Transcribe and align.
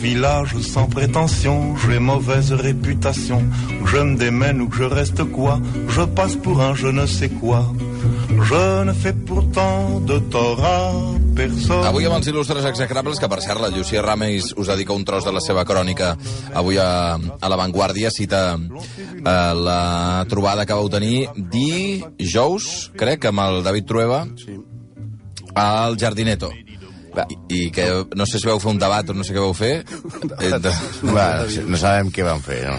Village 0.00 0.56
sans 0.62 0.86
prétention, 0.86 1.76
j'ai 1.76 1.98
mauvaise 1.98 2.52
réputation. 2.52 3.44
Je 3.84 3.98
me 3.98 4.16
démène 4.16 4.62
ou 4.62 4.68
que 4.68 4.76
je 4.76 4.84
reste 4.84 5.24
quoi 5.24 5.60
Je 5.88 6.02
passe 6.02 6.36
pour 6.36 6.62
un 6.62 6.74
je 6.74 6.86
ne 6.86 7.04
sais 7.04 7.28
quoi. 7.28 7.66
Je 8.30 8.84
ne 8.84 8.92
fais 8.94 9.12
pourtant 9.12 10.00
de 10.00 10.18
tort 10.18 10.64
à 10.64 10.92
personne. 11.36 11.84
Avui 11.84 12.06
amb 12.08 12.16
els 12.16 12.30
il·lustres 12.30 12.64
execrables, 12.70 13.18
que 13.20 13.28
per 13.28 13.40
cert, 13.44 13.60
la 13.60 13.68
Llucia 13.74 14.00
Ramis 14.04 14.54
us 14.56 14.70
dedica 14.72 14.96
un 14.96 15.04
tros 15.04 15.26
de 15.26 15.34
la 15.36 15.42
seva 15.44 15.66
crònica 15.68 16.14
avui 16.56 16.80
a, 16.80 17.18
a 17.20 17.52
La 17.52 17.60
Vanguardia, 17.60 18.10
cita 18.10 18.56
eh, 18.56 19.20
la 19.20 20.24
trobada 20.32 20.64
que 20.64 20.80
vau 20.80 20.88
tenir 20.88 21.28
dijous, 21.36 22.90
crec, 22.96 23.28
amb 23.28 23.44
el 23.44 23.62
David 23.66 23.88
Trueba, 23.92 24.24
al 25.54 26.00
Jardineto. 26.00 26.54
I, 27.30 27.36
I 27.56 27.60
que 27.74 27.86
no 28.16 28.26
sé 28.28 28.38
si 28.38 28.46
vau 28.48 28.60
fer 28.62 28.70
un 28.70 28.78
debat 28.80 29.08
o 29.10 29.16
no 29.16 29.24
sé 29.26 29.34
què 29.34 29.42
vau 29.42 29.54
fer. 29.56 29.72
Eh, 30.38 30.52
de... 30.62 30.72
Va, 31.16 31.26
no 31.66 31.80
sabem 31.80 32.12
què 32.14 32.26
van 32.26 32.42
fer, 32.44 32.62
no? 32.68 32.78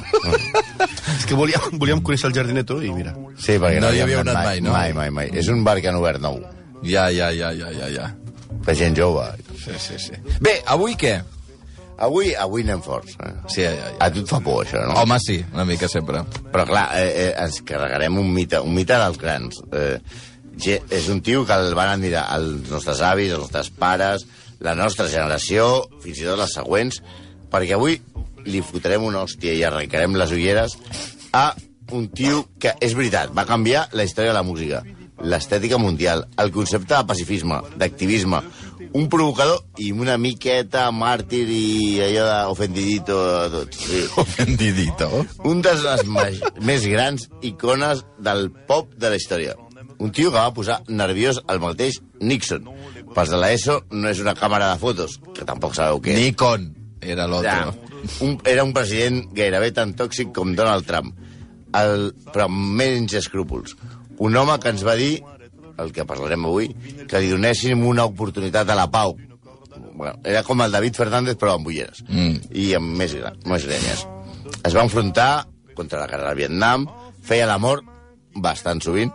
És 1.17 1.27
que 1.29 1.37
volíem, 1.37 1.75
volíem 1.81 2.01
conèixer 2.05 2.29
el 2.31 2.37
Jardineto 2.37 2.79
i 2.81 2.93
mira. 2.95 3.13
Sí, 3.37 3.57
perquè 3.57 3.81
No 3.81 3.89
no, 3.89 3.93
hi 3.95 4.01
havíem 4.05 4.23
anat 4.23 4.39
mai, 4.39 4.63
no? 4.63 4.73
Mai, 4.75 4.95
mai, 4.97 5.11
mai. 5.13 5.29
És 5.37 5.51
un 5.51 5.65
bar 5.67 5.77
que 5.81 5.91
han 5.91 5.99
obert 5.99 6.23
nou, 6.23 6.39
Ja, 6.81 7.09
ja, 7.13 7.29
ja, 7.35 7.51
ja, 7.53 7.69
ja, 7.75 7.91
ja. 7.93 8.07
de 8.65 8.73
gent 8.75 8.97
jove. 8.97 9.27
Sí, 9.61 9.75
sí, 9.77 9.99
sí. 9.99 10.17
Bé, 10.41 10.57
avui 10.65 10.95
què? 10.97 11.19
Avui, 12.01 12.31
avui 12.33 12.63
anem 12.65 12.81
forts. 12.81 13.13
Eh? 13.21 13.29
Sí, 13.53 13.61
ja, 13.61 13.75
ja. 13.77 13.91
A 14.01 14.09
tu 14.09 14.23
et 14.23 14.29
fa 14.31 14.39
por, 14.41 14.63
això, 14.65 14.81
no? 14.89 14.95
Home, 14.97 15.19
sí, 15.21 15.37
una 15.53 15.65
mica 15.69 15.85
sempre. 15.89 16.23
Però, 16.49 16.65
clar, 16.65 16.87
eh, 16.97 17.11
eh, 17.27 17.31
ens 17.43 17.59
carregarem 17.67 18.17
un 18.17 18.31
mite, 18.33 18.57
un 18.65 18.73
mite 18.73 18.97
dels 18.97 19.19
grans. 19.21 19.61
Eh, 19.77 19.99
és 20.69 21.09
un 21.09 21.21
tio 21.25 21.45
que 21.45 21.57
el 21.57 21.73
van 21.77 21.89
admirar 21.95 22.27
els 22.35 22.69
nostres 22.69 23.01
avis, 23.01 23.31
els 23.33 23.41
nostres 23.47 23.71
pares, 23.73 24.27
la 24.61 24.75
nostra 24.77 25.07
generació, 25.09 25.87
fins 26.03 26.21
i 26.21 26.27
tot 26.27 26.39
les 26.39 26.53
següents, 26.53 27.01
perquè 27.51 27.75
avui 27.75 27.97
li 28.45 28.61
fotrem 28.65 29.03
una 29.05 29.23
hòstia 29.25 29.53
i 29.57 29.63
arrencarem 29.65 30.15
les 30.17 30.33
ulleres 30.33 30.77
a 31.33 31.51
un 31.91 32.07
tio 32.13 32.45
que, 32.61 32.75
és 32.79 32.95
veritat, 32.95 33.33
va 33.35 33.47
canviar 33.49 33.87
la 33.97 34.05
història 34.05 34.31
de 34.31 34.37
la 34.37 34.45
música, 34.47 34.83
l'estètica 35.21 35.77
mundial, 35.77 36.25
el 36.41 36.51
concepte 36.53 36.95
de 36.95 37.07
pacifisme, 37.09 37.59
d'activisme, 37.77 38.41
un 38.93 39.07
provocador 39.09 39.61
i 39.79 39.91
una 39.95 40.17
miqueta 40.19 40.89
màrtir 40.91 41.43
i 41.47 41.65
allò 42.03 42.25
d'ofendidito 42.29 43.17
de 43.17 43.49
tot. 43.53 43.77
Sí. 43.77 44.01
Ofendidito. 44.23 45.09
Un 45.47 45.61
de 45.63 45.75
les 45.79 46.05
més, 46.07 46.41
més 46.59 46.87
grans 46.91 47.27
icones 47.41 48.05
del 48.19 48.49
pop 48.67 48.91
de 48.97 49.13
la 49.13 49.19
història. 49.19 49.55
Un 50.01 50.11
tio 50.15 50.31
que 50.31 50.39
va 50.39 50.51
posar 50.55 50.79
nerviós 50.89 51.39
el 51.51 51.59
mateix 51.61 51.99
Nixon. 52.25 52.65
Pels 53.13 53.29
de 53.33 53.37
l'ESO 53.41 53.79
no 53.93 54.09
és 54.09 54.21
una 54.23 54.33
càmera 54.37 54.71
de 54.73 54.79
fotos, 54.81 55.17
que 55.35 55.45
tampoc 55.45 55.75
sabeu 55.77 55.99
què 56.01 56.15
és. 56.15 56.21
Nikon 56.23 56.69
era 57.01 57.25
Ja, 57.25 57.27
l'altre. 57.27 57.97
un, 58.25 58.37
era 58.49 58.63
un 58.65 58.73
president 58.73 59.25
gairebé 59.37 59.71
tan 59.75 59.93
tòxic 59.97 60.31
com 60.33 60.55
Donald 60.57 60.87
Trump, 60.87 61.11
el, 61.77 62.11
però 62.31 62.47
amb 62.49 62.73
menys 62.79 63.13
escrúpols. 63.19 63.75
Un 64.21 64.35
home 64.37 64.57
que 64.61 64.69
ens 64.73 64.83
va 64.85 64.95
dir, 64.97 65.21
el 65.81 65.91
que 65.93 66.05
parlarem 66.05 66.45
avui, 66.45 66.71
que 67.09 67.21
li 67.21 67.29
donéssim 67.31 67.85
una 67.87 68.05
oportunitat 68.09 68.69
a 68.69 68.75
la 68.77 68.89
pau. 68.91 69.15
Bueno, 69.93 70.17
era 70.25 70.41
com 70.43 70.61
el 70.61 70.71
David 70.73 70.97
Fernández, 70.97 71.37
però 71.37 71.55
amb 71.59 71.67
ulleres. 71.67 72.03
Mm. 72.07 72.37
I 72.57 72.67
amb 72.77 72.95
més, 72.97 73.13
més 73.45 73.65
grenyes. 73.69 74.05
Es 74.65 74.73
va 74.75 74.83
enfrontar 74.85 75.45
contra 75.77 75.99
la 76.01 76.07
guerra 76.09 76.29
del 76.31 76.41
Vietnam, 76.45 76.87
feia 77.25 77.45
l'amor 77.49 77.83
bastant 78.35 78.81
sovint, 78.81 79.11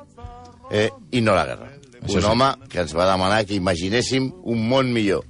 eh, 0.71 0.91
i 1.13 1.21
no 1.21 1.35
la 1.37 1.47
guerra. 1.49 1.71
Això 2.03 2.21
un 2.21 2.23
sí. 2.23 2.29
home 2.31 2.51
que 2.71 2.83
ens 2.85 2.95
va 2.95 3.09
demanar 3.11 3.45
que 3.47 3.57
imaginéssim 3.59 4.29
un 4.45 4.69
món 4.69 4.93
millor. 4.95 5.25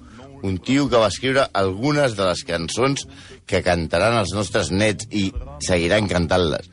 Un 0.46 0.58
tio 0.62 0.88
que 0.90 0.98
va 1.00 1.08
escriure 1.08 1.46
algunes 1.56 2.14
de 2.16 2.26
les 2.28 2.42
cançons 2.46 3.06
que 3.48 3.62
cantaran 3.64 4.18
els 4.20 4.34
nostres 4.36 4.70
nets 4.70 5.08
i 5.10 5.30
seguiran 5.64 6.06
cantant-les. 6.10 6.68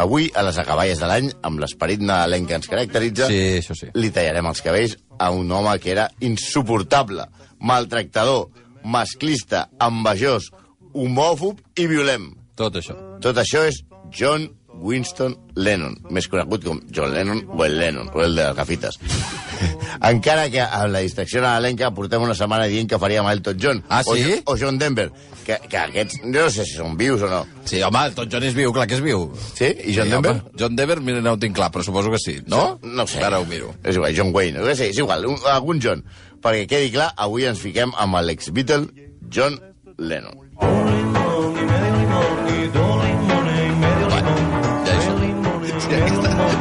Avui, 0.00 0.30
a 0.34 0.42
les 0.42 0.56
acaballes 0.58 0.98
de 0.98 1.06
l'any, 1.06 1.28
amb 1.46 1.60
l'esperit 1.62 2.00
nadalenc 2.02 2.48
que 2.48 2.56
ens 2.58 2.66
caracteritza, 2.66 3.28
Sí, 3.30 3.60
això 3.60 3.76
sí. 3.78 3.92
li 3.94 4.10
tallarem 4.10 4.48
els 4.50 4.62
cabells 4.64 4.96
a 5.22 5.30
un 5.30 5.52
home 5.52 5.76
que 5.78 5.92
era 5.92 6.08
insuportable, 6.20 7.28
maltractador, 7.60 8.48
masclista, 8.82 9.68
envejós, 9.78 10.50
homòfob 10.94 11.60
i 11.78 11.86
violent. 11.86 12.32
Tot 12.58 12.80
això. 12.80 12.96
Tot 13.22 13.38
això 13.38 13.62
és 13.68 13.84
John 14.10 14.48
Winston 14.82 15.36
Lennon, 15.56 15.94
més 16.10 16.26
conegut 16.28 16.64
com 16.66 16.80
John 16.92 17.12
Lennon 17.14 17.44
o 17.54 17.64
el 17.64 17.78
Lennon, 17.78 18.10
o 18.12 18.22
el 18.24 18.34
de 18.34 18.48
les 18.48 18.56
gafites. 18.56 18.98
Encara 20.10 20.48
que 20.52 20.62
amb 20.64 20.90
la 20.92 21.02
distracció 21.04 21.42
nadalenca 21.44 21.92
portem 21.94 22.24
una 22.24 22.34
setmana 22.36 22.66
dient 22.70 22.90
que 22.90 22.98
faríem 23.00 23.28
Elton 23.30 23.60
John. 23.60 23.82
Ah, 23.88 24.02
sí? 24.04 24.40
O, 24.42 24.52
o 24.52 24.58
John 24.60 24.78
Denver, 24.78 25.10
que, 25.46 25.58
que 25.70 25.80
aquests, 25.80 26.20
jo 26.24 26.34
no 26.34 26.50
sé 26.52 26.66
si 26.66 26.76
són 26.78 26.98
vius 27.00 27.24
o 27.24 27.30
no. 27.30 27.44
Sí, 27.64 27.80
home, 27.86 28.04
tot 28.16 28.32
John 28.32 28.46
és 28.48 28.56
viu, 28.56 28.74
clar 28.74 28.88
que 28.90 28.98
és 28.98 29.04
viu. 29.04 29.28
Sí? 29.54 29.70
I 29.70 29.96
John 29.96 30.10
sí, 30.10 30.16
Denver? 30.16 30.36
Home, 30.36 30.56
John 30.60 30.78
Denver, 30.80 31.00
mira, 31.04 31.22
no 31.24 31.36
ho 31.36 31.40
tinc 31.40 31.56
clar, 31.56 31.70
però 31.74 31.86
suposo 31.86 32.12
que 32.12 32.20
sí. 32.22 32.38
No? 32.50 32.66
No 32.82 33.06
ho 33.06 33.10
sé. 33.10 33.22
Ara 33.24 33.40
ho 33.40 33.48
miro. 33.48 33.72
És 33.84 33.96
igual, 33.96 34.12
John 34.16 34.34
Wayne, 34.34 34.60
no 34.60 34.74
sé, 34.74 34.90
és 34.90 35.00
igual, 35.00 35.28
un, 35.30 35.38
algun 35.54 35.80
John. 35.84 36.04
Perquè 36.44 36.66
quedi 36.68 36.92
clar, 36.98 37.12
avui 37.16 37.48
ens 37.48 37.62
fiquem 37.62 37.94
amb 37.96 38.20
l'ex-Beatle 38.26 39.08
John 39.32 39.60
Lennon. 39.96 40.42
Ja 40.60 41.04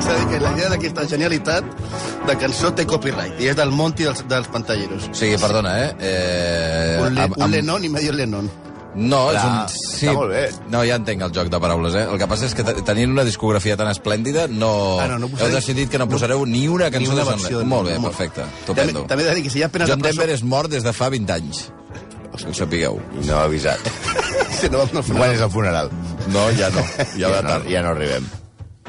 és 0.04 0.10
a 0.12 0.18
dir, 0.20 0.28
que 0.34 0.40
la 0.44 0.52
idea 0.58 0.70
d'aquesta 0.74 1.06
genialitat 1.08 1.64
de 2.28 2.36
cançó 2.42 2.74
té 2.76 2.86
copyright 2.90 3.40
i 3.42 3.48
és 3.52 3.56
del 3.58 3.72
Monty 3.72 4.04
dels, 4.08 4.24
dels 4.30 4.48
pantalleros. 4.52 5.08
Sigui, 5.16 5.38
perdona, 5.42 5.78
eh? 5.86 5.90
eh 6.00 7.00
Un, 7.02 7.16
le, 7.16 7.22
amb- 7.30 7.38
un 7.38 7.44
amb- 7.48 7.56
Lennon 7.56 7.84
i 7.88 7.90
medio 7.94 8.14
Lennon. 8.14 8.52
No, 8.94 9.32
és 9.32 9.40
Clar, 9.42 9.46
un... 9.50 9.70
Sí, 9.74 10.06
està 10.06 10.14
molt 10.14 10.30
bé. 10.30 10.44
No, 10.70 10.84
ja 10.86 11.00
entenc 11.00 11.24
el 11.26 11.32
joc 11.34 11.48
de 11.50 11.60
paraules, 11.64 11.96
eh? 11.98 12.04
El 12.14 12.20
que 12.22 12.28
passa 12.30 12.46
és 12.46 12.54
que 12.54 12.62
te- 12.68 12.76
tenint 12.86 13.10
una 13.16 13.24
discografia 13.26 13.74
tan 13.80 13.90
esplèndida, 13.90 14.44
no... 14.48 15.00
Ah, 15.02 15.08
no, 15.10 15.18
no 15.24 15.32
Heu 15.32 15.34
posareu- 15.34 15.56
decidit 15.56 15.90
que 15.90 15.98
no 15.98 16.06
posareu 16.12 16.46
ni 16.46 16.68
una 16.70 16.92
cançó 16.94 17.16
una 17.16 17.24
de 17.24 17.32
John 17.32 17.42
Lennon. 17.42 17.64
de- 17.64 17.70
Molt 17.72 17.90
bé, 17.90 17.96
molt- 17.98 18.12
perfecte. 18.14 18.42
També, 18.68 18.84
Estupendo. 18.84 19.06
també 19.10 19.24
he 19.24 19.30
de 19.32 19.36
dir 19.40 19.44
que 19.48 19.50
si 19.56 19.60
hi 19.64 19.66
ha 19.66 19.72
penes 19.74 19.90
John 19.90 19.98
de 19.98 20.04
presó... 20.10 20.22
Denver 20.22 20.36
és 20.36 20.44
mort 20.44 20.70
des 20.70 20.84
de 20.86 20.94
fa 20.94 21.10
20 21.10 21.34
anys. 21.34 21.64
Que 22.38 22.50
ho 22.50 22.54
sapigueu. 22.54 23.02
No 23.26 23.40
ha 23.40 23.44
avisat. 23.50 23.80
Sí, 24.54 24.70
no, 24.72 24.86
no, 24.94 25.02
no, 25.02 25.18
Quan 25.18 25.32
és 25.34 25.42
el 25.42 25.50
funeral? 25.52 25.90
No, 26.32 26.46
ja 26.56 26.70
no. 26.72 26.84
Ja 27.18 27.30
va 27.34 27.42
no, 27.42 27.56
ja 27.68 27.82
no 27.84 27.90
arribem. 27.98 28.24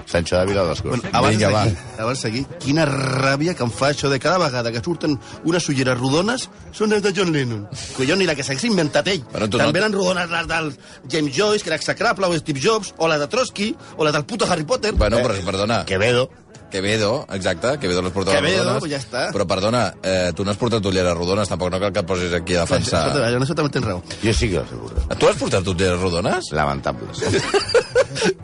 Sancho 0.07 0.37
Dávila 0.37 0.63
de 0.65 0.69
les 0.71 0.83
Corts. 0.83 1.01
Bueno, 1.03 1.19
abans, 1.19 1.37
Vinga, 1.37 1.49
de, 1.49 1.55
va. 1.55 2.03
abans 2.03 2.19
de 2.19 2.23
seguir, 2.23 2.47
quina 2.61 2.85
ràbia 2.87 3.55
que 3.57 3.65
em 3.65 3.71
fa 3.71 3.89
això 3.91 4.09
de 4.11 4.19
cada 4.21 4.39
vegada 4.39 4.71
que 4.73 4.83
surten 4.85 5.19
unes 5.45 5.69
ulleres 5.69 5.99
rodones 5.99 6.49
són 6.73 6.91
les 6.91 7.03
de 7.03 7.13
John 7.17 7.33
Lennon. 7.33 7.67
Collons, 7.97 8.23
i 8.23 8.27
la 8.27 8.35
que 8.35 8.43
s'hagués 8.45 8.65
inventat 8.69 9.09
ell. 9.09 9.25
Bueno, 9.33 9.49
tu 9.51 9.59
També 9.59 9.81
no- 9.81 9.87
eren 9.87 9.93
rodones 9.97 10.31
les 10.31 10.47
del 10.47 10.73
James 11.11 11.35
Joyce, 11.37 11.63
que 11.65 11.71
era 11.71 11.77
execrable, 11.77 12.27
o 12.27 12.39
Steve 12.39 12.61
Jobs, 12.63 12.95
o 12.99 13.09
la 13.09 13.19
de 13.19 13.27
Trotsky, 13.29 13.75
o 13.97 14.05
la 14.05 14.13
del 14.13 14.25
puto 14.25 14.45
Harry 14.51 14.65
Potter. 14.65 14.93
Bueno, 14.95 15.19
però 15.19 15.35
perdona. 15.45 15.85
Quevedo. 15.85 16.31
Quevedo, 16.71 17.25
exacte, 17.31 17.79
Quevedo 17.79 18.03
les 18.03 18.11
portava 18.11 18.37
Quevedo, 18.37 18.65
rodones. 18.65 18.81
pues 18.81 18.91
ja 18.91 18.99
està. 18.99 19.33
Però 19.33 19.47
perdona, 19.47 19.95
eh, 20.03 20.33
tu 20.35 20.45
no 20.45 20.51
has 20.51 20.57
portat 20.57 20.85
ulleres 20.85 21.15
rodones, 21.15 21.49
tampoc 21.49 21.71
no 21.71 21.79
cal 21.79 21.93
que 21.93 22.01
et 22.01 22.07
posis 22.07 22.33
aquí 22.35 22.57
a 22.57 22.63
defensar. 22.63 23.07
Escolta, 23.13 23.31
en 23.31 23.43
això 23.45 23.55
també 23.55 23.71
tens 23.71 23.87
raó. 23.87 24.03
Jo 24.25 24.33
sí 24.35 24.49
que 24.51 24.59
ho 24.59 24.63
asseguro. 24.63 24.97
Tu 25.17 25.29
has 25.29 25.37
portat 25.37 25.69
ulleres 25.69 26.01
rodones? 26.01 26.51
Lamentables. 26.51 27.23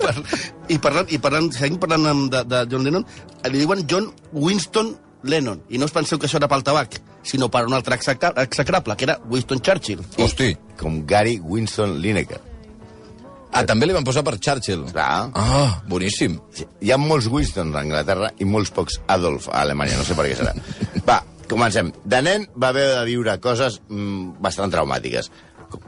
Per, 0.01 0.15
I 0.69 0.79
parlant, 0.83 1.09
i 1.15 1.19
parlant, 1.23 1.51
seguim 1.55 1.79
parlant 1.83 2.07
amb- 2.11 2.29
de, 2.33 2.43
de 2.51 2.65
John 2.73 2.85
Lennon, 2.87 3.07
li 3.51 3.59
diuen 3.63 3.87
John 3.91 4.11
Winston 4.33 4.95
Lennon. 5.23 5.63
I 5.71 5.79
no 5.79 5.87
us 5.89 5.93
penseu 5.95 6.19
que 6.19 6.27
això 6.29 6.39
era 6.41 6.49
pel 6.49 6.63
tabac, 6.67 7.01
sinó 7.23 7.51
per 7.53 7.67
un 7.69 7.75
altre 7.77 7.95
execra- 7.99 8.33
execrable, 8.43 8.97
que 8.97 9.05
era 9.09 9.19
Winston 9.31 9.61
Churchill. 9.61 10.01
Hosti. 10.19 10.55
Com 10.81 11.03
Gary 11.07 11.39
Winston 11.45 11.99
Lineker. 12.01 12.41
Ah, 13.53 13.65
també 13.67 13.89
li 13.89 13.95
van 13.97 14.05
posar 14.07 14.23
per 14.23 14.37
Churchill. 14.39 14.85
Clar. 14.93 15.31
Ah, 15.35 15.81
boníssim. 15.91 16.37
Hi 16.81 16.93
ha 16.95 16.99
molts 17.03 17.27
Winston 17.29 17.73
a 17.75 17.81
Anglaterra 17.83 18.31
i 18.39 18.47
molts 18.47 18.71
pocs 18.71 19.01
Adolf 19.11 19.49
a 19.51 19.65
Alemanya, 19.65 19.97
no 19.99 20.07
sé 20.07 20.15
per 20.15 20.29
què 20.31 20.37
serà. 20.39 20.55
Va, 21.09 21.17
comencem. 21.51 21.91
De 22.07 22.21
nen 22.23 22.47
va 22.55 22.71
haver 22.71 22.87
de 22.95 23.01
viure 23.11 23.35
coses 23.43 23.81
mm, 23.89 24.37
bastant 24.41 24.71
traumàtiques. 24.71 25.33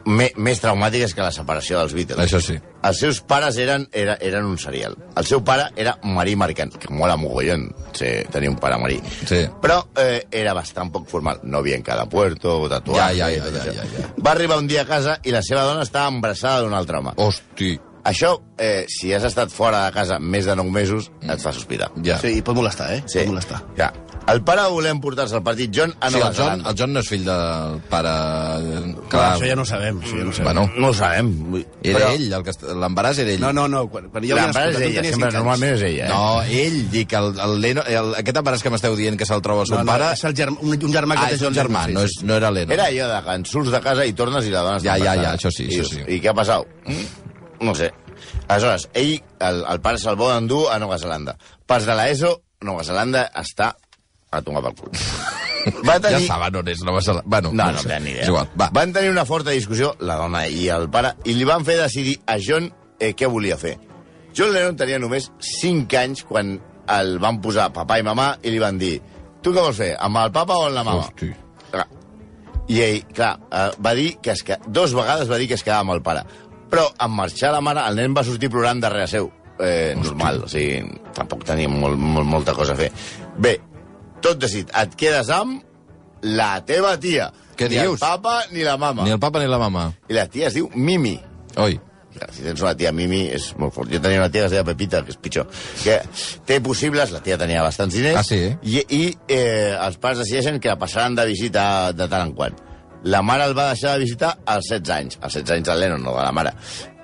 Me, 0.06 0.29
més 0.37 0.61
traumàtiques 0.62 1.14
que 1.14 1.23
la 1.23 1.32
separació 1.34 1.79
dels 1.81 1.94
Beatles. 1.96 2.20
Això 2.25 2.40
sí. 2.43 2.56
Els 2.82 2.99
seus 2.99 3.20
pares 3.26 3.56
eren, 3.62 3.87
era, 3.93 4.17
eren 4.20 4.46
un 4.49 4.58
serial. 4.58 4.96
El 5.19 5.29
seu 5.29 5.43
pare 5.46 5.69
era 5.79 5.94
marí 6.02 6.34
mercant, 6.38 6.75
que 6.79 6.90
mola 6.90 7.17
mogollon 7.20 7.69
sí, 7.94 8.11
tenir 8.34 8.50
un 8.50 8.58
pare 8.62 8.79
marí. 8.82 8.99
Sí. 9.29 9.44
Però 9.62 9.79
eh, 10.02 10.25
era 10.43 10.55
bastant 10.58 10.90
poc 10.94 11.06
formal. 11.11 11.43
No 11.44 11.62
havia 11.62 11.79
en 11.79 11.87
cada 11.87 12.08
puerto, 12.11 12.58
tatuatge... 12.73 12.99
Ja, 12.99 13.12
ja, 13.14 13.31
i 13.31 13.38
ja, 13.38 13.46
tot 13.46 13.70
ja, 13.70 13.79
ja, 13.79 13.88
ja. 13.94 14.11
Va 14.19 14.34
arribar 14.34 14.58
un 14.62 14.70
dia 14.70 14.82
a 14.82 14.88
casa 14.88 15.19
i 15.23 15.34
la 15.34 15.44
seva 15.46 15.64
dona 15.69 15.87
estava 15.87 16.11
embarassada 16.11 16.67
d'un 16.67 16.75
altre 16.79 16.99
home. 16.99 17.14
Hosti. 17.23 17.76
Això, 18.05 18.32
eh, 18.58 18.84
si 18.90 19.12
has 19.14 19.23
estat 19.29 19.52
fora 19.55 19.84
de 19.87 19.93
casa 19.94 20.19
més 20.19 20.46
de 20.49 20.56
9 20.58 20.75
mesos, 20.75 21.12
et 21.23 21.43
fa 21.43 21.52
sospitar. 21.55 21.93
Ja. 22.02 22.19
Sí, 22.19 22.34
i 22.40 22.43
pot 22.43 22.58
molestar, 22.58 22.90
eh? 22.96 23.05
Pot 23.06 23.31
molestar. 23.31 23.62
Ja. 23.79 23.93
El 24.30 24.38
pare 24.46 24.62
volem 24.70 25.00
portar-se 25.02 25.34
al 25.34 25.42
partit 25.42 25.72
John 25.74 25.90
a 25.98 26.08
Sí, 26.08 26.14
Nova 26.14 26.28
el, 26.28 26.34
John, 26.36 26.44
Zelanda. 26.44 26.70
el 26.70 26.76
John 26.78 26.92
no 26.94 27.00
és 27.02 27.08
fill 27.10 27.24
del 27.26 27.80
pare... 27.90 28.12
Clar, 28.62 29.08
Clar, 29.10 29.24
això 29.34 29.48
ja 29.48 29.56
no 29.58 29.64
ho 29.64 29.66
sabem, 29.69 29.98
això 29.98 30.19
ja 30.20 30.22
no 30.24 30.30
ho 30.30 30.36
sabem. 30.36 30.46
Bueno, 30.46 30.62
No 30.78 30.88
ho 30.92 30.94
sabem. 30.94 31.32
era 31.82 31.98
però 31.98 32.10
ell, 32.14 32.28
el 32.38 32.44
que 32.46 32.54
l'embaràs 32.84 33.19
era 33.24 33.32
ell. 33.34 33.40
No, 33.42 33.50
no, 33.52 33.64
no, 33.69 33.80
quan, 33.90 34.06
quan 34.14 34.22
jo 34.28 34.36
L'embaràs 34.38 34.76
és 34.76 34.80
ell 34.80 34.86
ella, 34.92 35.04
sempre, 35.10 35.30
normalment 35.34 35.74
és 35.74 35.82
ella. 35.88 36.06
Eh? 36.06 36.12
No, 36.12 36.42
ell, 36.62 36.78
dic, 36.94 37.16
el, 37.19 37.28
el, 37.48 37.56
Leno, 37.66 37.84
el, 37.88 38.12
aquest 38.22 38.38
embaràs 38.44 38.62
que 38.62 38.70
m'esteu 38.72 38.94
dient 39.00 39.19
que 39.19 39.26
se'l 39.28 39.42
troba 39.42 39.66
el 39.66 39.70
seu 39.72 39.80
No, 39.80 39.84
no, 39.88 39.90
pare... 39.92 40.12
és 40.14 40.24
el 40.30 40.38
germà, 40.38 40.58
un, 40.62 40.78
un 40.78 40.94
germà 40.94 41.19
que 41.19 41.26
Ah, 41.26 41.28
té 41.34 41.34
és 41.40 41.42
un 41.42 41.48
John 41.50 41.58
germà, 41.58 41.84
no, 41.90 42.06
és, 42.06 42.16
no 42.22 42.38
era 42.38 42.50
Leno. 42.54 42.72
Era 42.78 42.86
allò 42.94 43.10
de 43.10 43.19
que 43.26 43.36
en 43.40 43.44
surts 43.50 43.74
de 43.74 43.80
casa 43.84 44.06
i 44.06 44.14
tornes 44.22 44.46
i 44.46 44.54
la 44.54 44.62
dona 44.62 44.78
està 44.78 44.94
Ja, 44.94 44.98
ja, 45.02 45.16
ja, 45.19 45.34
això 45.34 45.50
sí, 45.50 45.66
això 45.66 45.88
sí. 45.90 46.02
I 46.06 46.20
què 46.22 46.30
ha 46.30 46.36
passat? 46.38 46.62
Mm? 46.86 47.04
No 47.66 47.74
sé. 47.74 47.90
Aleshores, 48.46 48.88
ell, 48.94 49.16
el, 49.42 49.64
el 49.66 49.80
pare 49.82 49.98
se'l 49.98 50.16
vol 50.16 50.30
endur 50.38 50.69
a 50.70 50.78
Nova 50.78 50.96
Zelanda. 51.02 51.34
Pas 51.66 51.84
de 51.90 51.94
l'ESO, 51.98 52.36
Nova 52.62 52.84
Zelanda 52.86 53.26
està 53.42 53.72
a 54.32 54.40
tomar 54.43 54.62
pel 54.64 54.75
cul. 54.81 54.90
Va 55.87 55.94
Ja 55.94 56.00
tenir... 56.08 56.25
saben 56.26 56.56
on 56.58 56.69
és 56.73 56.81
Nova 56.82 57.00
Zelanda. 57.05 57.29
Bueno, 57.31 57.52
No, 57.55 57.69
ho 57.69 57.76
no, 57.76 57.82
sé. 57.84 57.88
no 57.93 58.00
ni 58.02 58.11
idea. 58.17 58.25
És 58.25 58.32
igual, 58.32 58.49
va. 58.58 58.67
Van 58.75 58.93
tenir 58.96 59.12
una 59.12 59.25
forta 59.29 59.52
discussió, 59.55 59.93
la 60.02 60.17
dona 60.19 60.46
i 60.50 60.64
el 60.75 60.88
pare, 60.90 61.12
i 61.31 61.37
li 61.38 61.46
van 61.46 61.62
fer 61.69 61.76
decidir 61.79 62.17
a 62.26 62.34
John 62.43 62.67
eh, 62.99 63.12
què 63.14 63.29
volia 63.31 63.58
fer. 63.61 63.76
John 64.34 64.50
Lennon 64.55 64.75
tenia 64.81 64.99
només 64.99 65.29
5 65.61 65.99
anys 66.00 66.25
quan 66.26 66.56
el 66.90 67.19
van 67.23 67.38
posar 67.44 67.69
papà 67.76 68.00
i 68.00 68.05
mamà 68.06 68.32
i 68.43 68.50
li 68.50 68.58
van 68.58 68.79
dir 68.81 68.96
tu 69.43 69.52
què 69.52 69.61
vols 69.62 69.76
fer, 69.79 69.93
amb 70.02 70.19
el 70.23 70.32
papa 70.34 70.56
o 70.58 70.67
amb 70.67 70.75
la 70.81 70.84
mama? 70.88 71.06
Hosti. 71.12 71.31
I 72.73 72.79
ell, 72.81 73.00
clar, 73.12 73.32
eh, 73.50 73.70
va 73.84 73.93
dir 73.99 74.17
que 74.23 74.31
es, 74.32 74.43
que 74.46 74.56
dos 74.67 74.94
vegades 74.94 75.29
va 75.31 75.37
dir 75.40 75.49
que 75.50 75.56
es 75.58 75.64
quedava 75.67 75.82
amb 75.82 75.94
el 75.96 76.02
pare. 76.02 76.23
Però 76.73 76.87
en 77.05 77.11
marxar 77.12 77.50
la 77.52 77.61
mare, 77.61 77.82
el 77.90 77.99
nen 77.99 78.14
va 78.17 78.23
sortir 78.25 78.49
plorant 78.55 78.81
darrere 78.81 79.08
seu. 79.11 79.26
Eh, 79.61 79.93
normal, 79.99 80.40
o 80.46 80.49
sigui, 80.49 80.79
tampoc 81.14 81.43
tenia 81.44 81.69
molt, 81.69 81.99
molt, 82.00 82.26
molta 82.26 82.55
cosa 82.56 82.73
a 82.73 82.79
fer. 82.79 82.88
Bé, 83.37 83.56
tot 84.24 84.40
decidit, 84.42 84.70
et 84.78 84.96
quedes 84.98 85.28
amb 85.34 85.62
la 86.22 86.54
teva 86.66 86.96
tia. 87.02 87.30
Què 87.58 87.69
ni 87.69 87.76
dius? 87.78 87.98
el 88.00 88.02
papa 88.02 88.38
ni 88.52 88.62
la 88.64 88.76
mama. 88.80 89.04
Ni 89.06 89.12
el 89.14 89.20
papa 89.20 89.40
ni 89.42 89.48
la 89.50 89.58
mama. 89.60 89.88
I 90.08 90.14
la 90.16 90.26
tia 90.30 90.48
es 90.48 90.54
diu 90.56 90.70
Mimi. 90.74 91.19
Oi. 91.60 91.78
Si 92.32 92.42
tens 92.44 92.60
una 92.60 92.74
tia 92.76 92.90
Mimi 92.92 93.22
és 93.32 93.50
molt 93.60 93.72
fort. 93.74 93.88
Jo 93.92 93.98
tenia 94.00 94.20
una 94.20 94.28
tia 94.30 94.42
que 94.44 94.50
es 94.50 94.52
deia 94.52 94.64
Pepita, 94.69 95.00
que 95.04 95.14
és 95.14 95.19
pitjor. 95.20 95.46
Que 95.82 95.98
té 96.48 96.58
possibles, 96.64 97.10
la 97.14 97.22
tia 97.24 97.38
tenia 97.40 97.62
bastants 97.64 97.94
diners, 97.96 98.19
Ah, 98.20 98.24
sí? 98.26 98.40
i, 98.69 98.82
i 98.92 99.02
eh, 99.32 99.72
els 99.80 99.96
pares 100.00 100.20
decideixen 100.24 100.60
que 100.60 100.69
la 100.69 100.76
passaran 100.80 101.16
de 101.16 101.24
visita 101.26 101.64
de 101.96 102.08
tant 102.12 102.28
en 102.28 102.34
quant. 102.36 102.58
La 103.04 103.22
mare 103.26 103.48
el 103.48 103.56
va 103.58 103.70
deixar 103.72 103.96
de 103.96 104.04
visitar 104.04 104.34
als 104.46 104.69
16 104.70 104.90
anys, 104.94 105.19
als 105.22 105.34
16 105.40 105.56
anys 105.56 105.69
del 105.72 105.80
Lennon, 105.82 106.04
no 106.04 106.12
de 106.14 106.22
la 106.22 106.32
mare, 106.36 106.52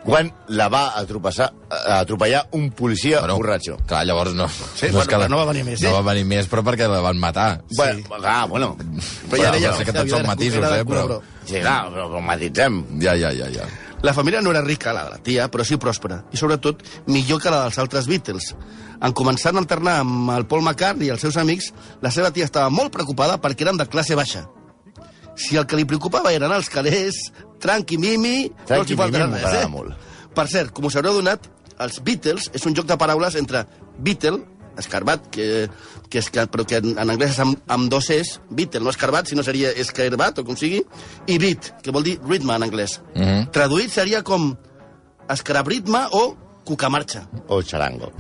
quan 0.09 0.31
la 0.57 0.69
va 0.73 0.83
atropeçar, 0.99 1.51
a 1.69 1.99
atropellar 2.01 2.47
un 2.57 2.71
policia 2.73 3.21
bueno, 3.21 3.37
borratxo. 3.37 3.77
Clar, 3.87 4.07
llavors 4.09 4.33
no. 4.35 4.47
Sí, 4.49 4.87
no, 4.89 4.93
bueno, 4.99 5.07
que 5.11 5.19
la- 5.21 5.29
no 5.29 5.37
va 5.37 5.45
venir 5.53 5.65
més, 5.67 5.83
No 5.85 5.91
eh? 5.91 5.93
va 5.93 6.01
venir 6.13 6.25
més, 6.25 6.49
però 6.49 6.65
perquè 6.65 6.89
la 6.89 7.01
van 7.05 7.19
matar. 7.21 7.63
Sí. 7.69 7.77
Bueno, 7.77 8.25
ah, 8.25 8.47
bueno. 8.47 8.71
Però 9.29 9.43
ja 9.43 9.53
deia 9.53 9.75
sé 9.77 9.85
que 9.85 9.93
la 9.93 10.01
tots 10.01 10.17
són 10.17 10.27
matisos, 10.27 10.65
eh, 10.65 10.85
però... 10.89 11.21
Sí, 11.45 11.61
clar, 11.61 11.91
però, 11.93 12.21
matitzem. 12.25 12.83
Ja, 13.01 13.15
ja, 13.17 13.33
ja, 13.37 13.51
ja. 13.53 13.69
La 14.03 14.13
família 14.15 14.41
no 14.41 14.53
era 14.53 14.61
rica, 14.63 14.93
la 14.95 15.05
de 15.05 15.11
la 15.11 15.19
tia, 15.19 15.49
però 15.51 15.65
sí 15.67 15.77
pròspera. 15.77 16.21
I, 16.33 16.37
sobretot, 16.39 16.85
millor 17.11 17.41
que 17.43 17.51
la 17.51 17.65
dels 17.65 17.79
altres 17.83 18.07
Beatles. 18.07 18.53
En 19.03 19.13
començar 19.15 19.51
a 19.53 19.59
alternar 19.59 19.97
amb 20.05 20.31
el 20.37 20.47
Paul 20.47 20.63
McCartney 20.63 21.09
i 21.09 21.11
els 21.11 21.21
seus 21.21 21.37
amics, 21.37 21.73
la 22.01 22.13
seva 22.15 22.31
tia 22.31 22.47
estava 22.47 22.71
molt 22.71 22.93
preocupada 22.95 23.41
perquè 23.43 23.67
eren 23.67 23.77
de 23.77 23.87
classe 23.91 24.15
baixa. 24.19 24.45
Si 25.39 25.57
el 25.57 25.67
que 25.71 25.77
li 25.79 25.85
preocupava 25.87 26.33
eren 26.35 26.51
els 26.55 26.71
calés, 26.71 27.19
tranqui 27.61 27.99
mimi... 27.99 28.51
no 28.69 28.77
els 28.77 28.91
hi 28.91 28.97
Mimi 28.97 29.19
res, 29.19 29.55
eh? 29.63 29.67
molt. 29.69 29.95
Per 30.35 30.47
cert, 30.49 30.71
com 30.73 30.85
us 30.87 30.97
haureu 30.97 31.15
donat, 31.19 31.49
els 31.79 32.01
Beatles 32.03 32.51
és 32.55 32.65
un 32.67 32.75
joc 32.75 32.87
de 32.87 32.97
paraules 32.99 33.35
entre 33.39 33.65
Beatle, 33.99 34.41
escarbat, 34.79 35.25
que, 35.35 35.69
que 36.09 36.19
és, 36.21 36.29
que, 36.31 36.45
però 36.47 36.63
que 36.67 36.77
en, 36.79 36.93
en 36.99 37.11
anglès 37.11 37.33
és 37.35 37.41
amb, 37.43 37.59
amb 37.67 37.91
dos 37.91 38.11
es, 38.15 38.37
Beatle, 38.51 38.81
no 38.85 38.91
escarbat, 38.91 39.27
sinó 39.27 39.43
seria 39.43 39.73
escarbat, 39.75 40.39
o 40.39 40.45
com 40.47 40.55
sigui, 40.57 40.85
i 41.27 41.39
beat, 41.43 41.73
que 41.83 41.91
vol 41.95 42.05
dir 42.07 42.19
ritme 42.29 42.55
en 42.55 42.63
anglès. 42.69 43.01
Mhm. 43.15 43.25
-hmm. 43.25 43.51
Traduït 43.51 43.91
seria 43.91 44.23
com 44.23 44.53
escarabritme 45.29 46.07
o 46.13 46.37
cucamarxa. 46.65 47.27
O 47.49 47.63
xarango. 47.63 48.13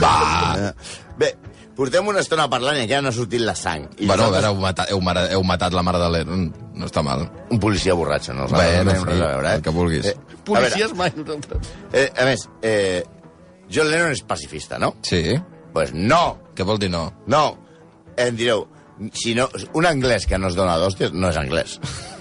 Va! 0.00 0.72
Bé, 1.18 1.34
portem 1.76 2.06
una 2.06 2.20
estona 2.20 2.48
parlant 2.48 2.76
i 2.78 2.84
encara 2.84 3.02
no 3.02 3.08
ha 3.08 3.12
sortit 3.16 3.40
la 3.40 3.54
sang. 3.56 3.88
I 3.98 4.06
Bueno, 4.06 4.24
a 4.24 4.26
nosaltres- 4.26 4.42
veure, 4.42 4.54
heu 4.54 4.60
matat, 4.60 4.90
heu, 4.90 5.00
mare, 5.00 5.26
heu 5.32 5.42
matat 5.44 5.72
la 5.72 5.82
mare 5.82 5.98
de 5.98 6.10
Lennon. 6.10 6.52
No 6.76 6.86
està 6.90 7.02
mal. 7.02 7.26
un 7.50 7.58
policia 7.60 7.94
borratxo, 7.96 8.34
no? 8.36 8.46
Bé, 8.52 8.84
no 8.84 8.92
res 8.92 9.20
a 9.20 9.28
veure, 9.32 9.48
eh? 9.50 9.54
el 9.56 9.62
que 9.64 9.72
vulguis. 9.72 10.06
Eh, 10.12 10.16
Policies 10.46 10.92
mai 10.94 11.10
nosaltres. 11.16 11.70
Eh, 11.92 12.10
a 12.12 12.24
més, 12.28 12.46
eh, 12.62 13.02
John 13.72 13.88
Lennon 13.90 14.12
és 14.12 14.20
pacifista, 14.22 14.78
no? 14.78 14.94
Sí? 15.02 15.34
Pues 15.72 15.92
no, 15.94 16.38
Què 16.56 16.64
vol 16.64 16.78
dir 16.80 16.88
no? 16.92 17.10
no. 17.26 17.44
Em 18.16 18.36
direu, 18.36 18.62
si 19.12 19.34
no, 19.36 19.48
un 19.76 19.84
anglès 19.84 20.24
que 20.28 20.38
no 20.40 20.48
es 20.48 20.54
dona 20.56 20.78
d'hòsties 20.80 21.12
no 21.12 21.28
és 21.28 21.36
anglès. 21.36 21.74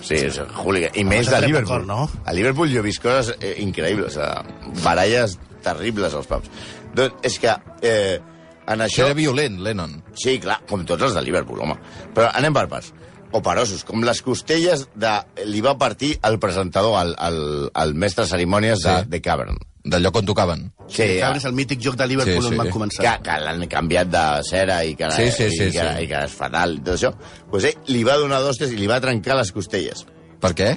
Sí, 0.03 0.17
és 0.27 0.39
hooligan. 0.59 0.91
I 0.99 1.05
més 1.07 1.29
de 1.31 1.39
Liverpool. 1.45 1.85
no? 1.87 2.09
A 2.25 2.33
Liverpool 2.35 2.71
jo 2.73 2.81
he 2.81 2.85
vist 2.87 2.99
coses 3.03 3.35
eh, 3.39 3.53
increïbles, 3.63 4.17
eh, 4.17 4.71
baralles 4.83 5.37
terribles 5.63 6.13
als 6.13 6.27
pubs. 6.27 6.51
Doncs 6.95 7.15
és 7.31 7.39
que 7.39 7.53
eh, 7.81 8.19
en 8.67 8.83
això... 8.83 9.05
era 9.07 9.15
violent, 9.17 9.59
Lennon. 9.63 9.95
Sí, 10.19 10.35
clar, 10.43 10.59
com 10.67 10.83
tots 10.85 11.07
els 11.07 11.15
de 11.15 11.23
Liverpool, 11.23 11.61
home. 11.63 11.77
Però 12.15 12.27
anem 12.33 12.53
per 12.53 12.65
parts. 12.71 12.91
Operosos, 13.35 13.83
com 13.83 14.03
les 14.07 14.21
costelles 14.23 14.85
de... 14.95 15.11
Li 15.49 15.59
va 15.65 15.73
partir 15.77 16.13
el 16.23 16.37
presentador, 16.39 16.95
el, 17.01 17.15
el, 17.19 17.39
el 17.83 17.93
mestre 17.99 18.23
de 18.23 18.31
cerimònies 18.31 18.79
de, 18.85 18.93
Sí. 19.03 19.09
de 19.11 19.21
Cavern. 19.21 19.57
Del 19.85 20.01
lloc 20.01 20.15
on 20.17 20.25
tocaven. 20.25 20.61
Sí, 20.87 21.03
Sí, 21.03 21.07
Cabra 21.19 21.37
és 21.37 21.45
el 21.45 21.53
mític 21.53 21.81
joc 21.83 21.97
de 21.99 22.07
Liverpool 22.09 22.41
Sí, 22.41 22.47
on 22.47 22.53
sí. 22.55 22.57
van 22.63 22.71
començar. 22.73 23.03
que, 23.03 23.11
que 23.27 23.35
l'han 23.43 23.67
canviat 23.69 24.07
de 24.09 24.23
cera 24.47 24.79
i 24.87 24.95
que, 24.97 25.11
Sí, 25.13 25.27
sí, 25.31 25.49
sí, 25.51 25.67
i, 25.67 25.71
que, 25.75 25.83
sí. 25.83 26.03
i 26.03 26.07
que 26.09 26.23
és 26.25 26.33
fatal 26.33 26.77
i 26.77 26.81
tot 26.81 26.95
això. 26.95 27.11
Pues 27.51 27.67
ell 27.69 27.91
li 27.93 28.03
va 28.07 28.15
donar 28.17 28.39
d'hostes 28.41 28.71
i 28.73 28.79
li 28.79 28.87
va 28.89 29.01
trencar 29.03 29.35
les 29.37 29.51
costelles. 29.53 30.05
Per 30.41 30.53
què? 30.57 30.71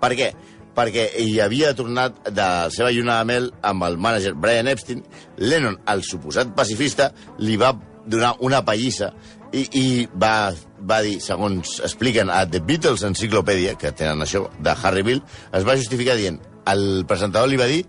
Per 0.00 0.12
què? 0.16 0.30
Perquè 0.74 1.08
ell 1.22 1.36
havia 1.44 1.74
tornat 1.76 2.16
de 2.30 2.40
la 2.40 2.70
seva 2.74 2.88
lluna 2.94 3.18
de 3.20 3.28
mel 3.28 3.50
amb 3.62 3.84
el 3.86 3.98
mànager 3.98 4.32
Brian 4.34 4.66
Epstein. 4.72 5.04
Lennon, 5.36 5.76
el 5.92 6.02
suposat 6.02 6.54
pacifista, 6.56 7.12
li 7.38 7.58
va 7.60 7.74
donar 8.06 8.34
una 8.44 8.64
pallissa 8.64 9.12
i, 9.54 9.62
i 9.78 9.84
va, 10.20 10.50
va 10.82 10.98
dir, 11.06 11.20
segons 11.22 11.76
expliquen 11.86 12.30
a 12.34 12.42
The 12.50 12.60
Beatles 12.66 13.04
Encyclopedia, 13.06 13.76
que 13.78 13.92
tenen 13.96 14.24
això, 14.26 14.48
de 14.58 14.74
Harry 14.82 15.04
Bill, 15.06 15.22
es 15.54 15.64
va 15.66 15.76
justificar 15.78 16.16
dient 16.18 16.40
el 16.70 17.04
presentador 17.06 17.48
li 17.52 17.58
va 17.60 17.66
dir 17.70 17.84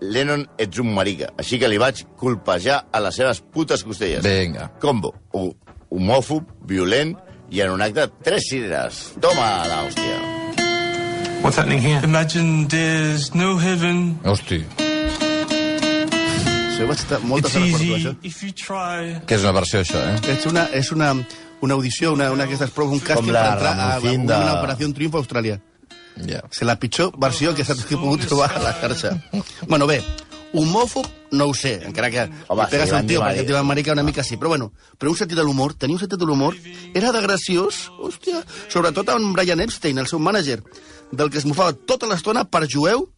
Lennon, 0.00 0.44
ets 0.62 0.78
un 0.78 0.92
marica, 0.94 1.32
així 1.42 1.58
que 1.58 1.66
li 1.66 1.78
vaig 1.82 2.04
colpejar 2.20 2.84
a 2.94 3.00
les 3.02 3.16
seves 3.18 3.40
putes 3.42 3.82
costelles. 3.82 4.22
Vinga. 4.22 4.68
Combo. 4.78 5.10
Hu- 5.34 5.56
Homòfob, 5.90 6.44
violent 6.70 7.16
i 7.50 7.62
en 7.64 7.72
un 7.74 7.82
acte 7.82 8.04
tres 8.22 8.46
cireres. 8.50 9.00
Toma 9.18 9.48
la 9.66 9.80
hòstia. 9.88 10.20
What's 11.42 11.58
happening 11.58 11.80
here? 11.82 11.98
Imagine 12.04 12.68
there's 12.68 13.34
no 13.34 13.56
heaven. 13.58 14.20
Hosti. 14.22 14.62
Sí, 16.78 16.84
vaig 16.86 17.00
estar 17.02 17.18
moltes 17.26 17.50
It's 17.50 17.58
hores 17.58 17.72
per 17.74 17.80
tu, 17.80 17.84
easy 17.84 17.96
això. 17.98 18.12
if 18.22 18.42
you 18.44 18.52
try. 18.54 19.16
Que 19.26 19.34
és 19.34 19.42
una 19.42 19.52
versió, 19.56 19.80
això, 19.82 19.98
eh? 19.98 20.18
És 20.36 20.46
una, 20.46 20.68
és 20.78 20.92
una, 20.94 21.08
una 21.66 21.74
audició, 21.74 22.12
una, 22.14 22.30
una 22.30 22.44
d'aquestes 22.46 22.70
proves, 22.76 22.94
un 23.00 23.02
càsting 23.02 23.32
la 23.34 23.42
per 23.42 23.52
entrar 23.56 23.72
a, 23.74 23.88
a, 23.96 24.00
de- 24.00 24.14
una 24.22 24.54
operació 24.60 24.92
triomfo 24.94 25.18
a 25.18 25.24
Austràlia. 25.24 25.58
Ja. 26.28 26.44
És 26.50 26.62
la 26.66 26.78
pitjor 26.78 27.12
versió 27.18 27.50
que 27.54 27.64
s'ha 27.66 27.74
pogut 27.90 28.24
trobar 28.30 28.52
a 28.54 28.62
la 28.62 28.72
xarxa. 28.78 29.12
Bueno, 29.66 29.86
bé, 29.90 29.98
homòfob 30.54 31.06
no 31.32 31.46
ho 31.50 31.54
sé, 31.54 31.74
encara 31.84 32.08
que 32.14 32.22
Home, 32.48 32.62
li 32.64 32.70
pegues 32.72 32.88
sí, 32.88 32.94
a 32.94 33.00
un 33.02 33.06
tio 33.10 33.20
perquè 33.20 33.26
marica. 33.26 33.42
et 33.42 33.50
diuen 33.50 33.66
marica 33.68 33.92
una 33.92 34.02
mica 34.06 34.22
sí, 34.24 34.36
però 34.38 34.48
bueno, 34.54 34.70
però 34.98 35.10
un 35.12 35.16
sentit 35.18 35.36
de 35.36 35.44
l'humor, 35.44 35.74
tenia 35.74 35.94
un 35.98 36.00
sentit 36.00 36.18
de 36.18 36.26
l'humor, 36.26 36.56
era 36.94 37.10
de 37.12 37.20
graciós, 37.26 37.90
hòstia, 38.00 38.40
sobretot 38.72 39.10
amb 39.12 39.34
Brian 39.36 39.60
Epstein, 39.60 39.98
el 39.98 40.06
seu 40.08 40.18
mànager, 40.18 40.62
del 41.12 41.30
que 41.30 41.38
es 41.42 41.44
mofava 41.46 41.74
tota 41.74 42.06
l'estona 42.08 42.46
per 42.48 42.64
jueu 42.66 43.08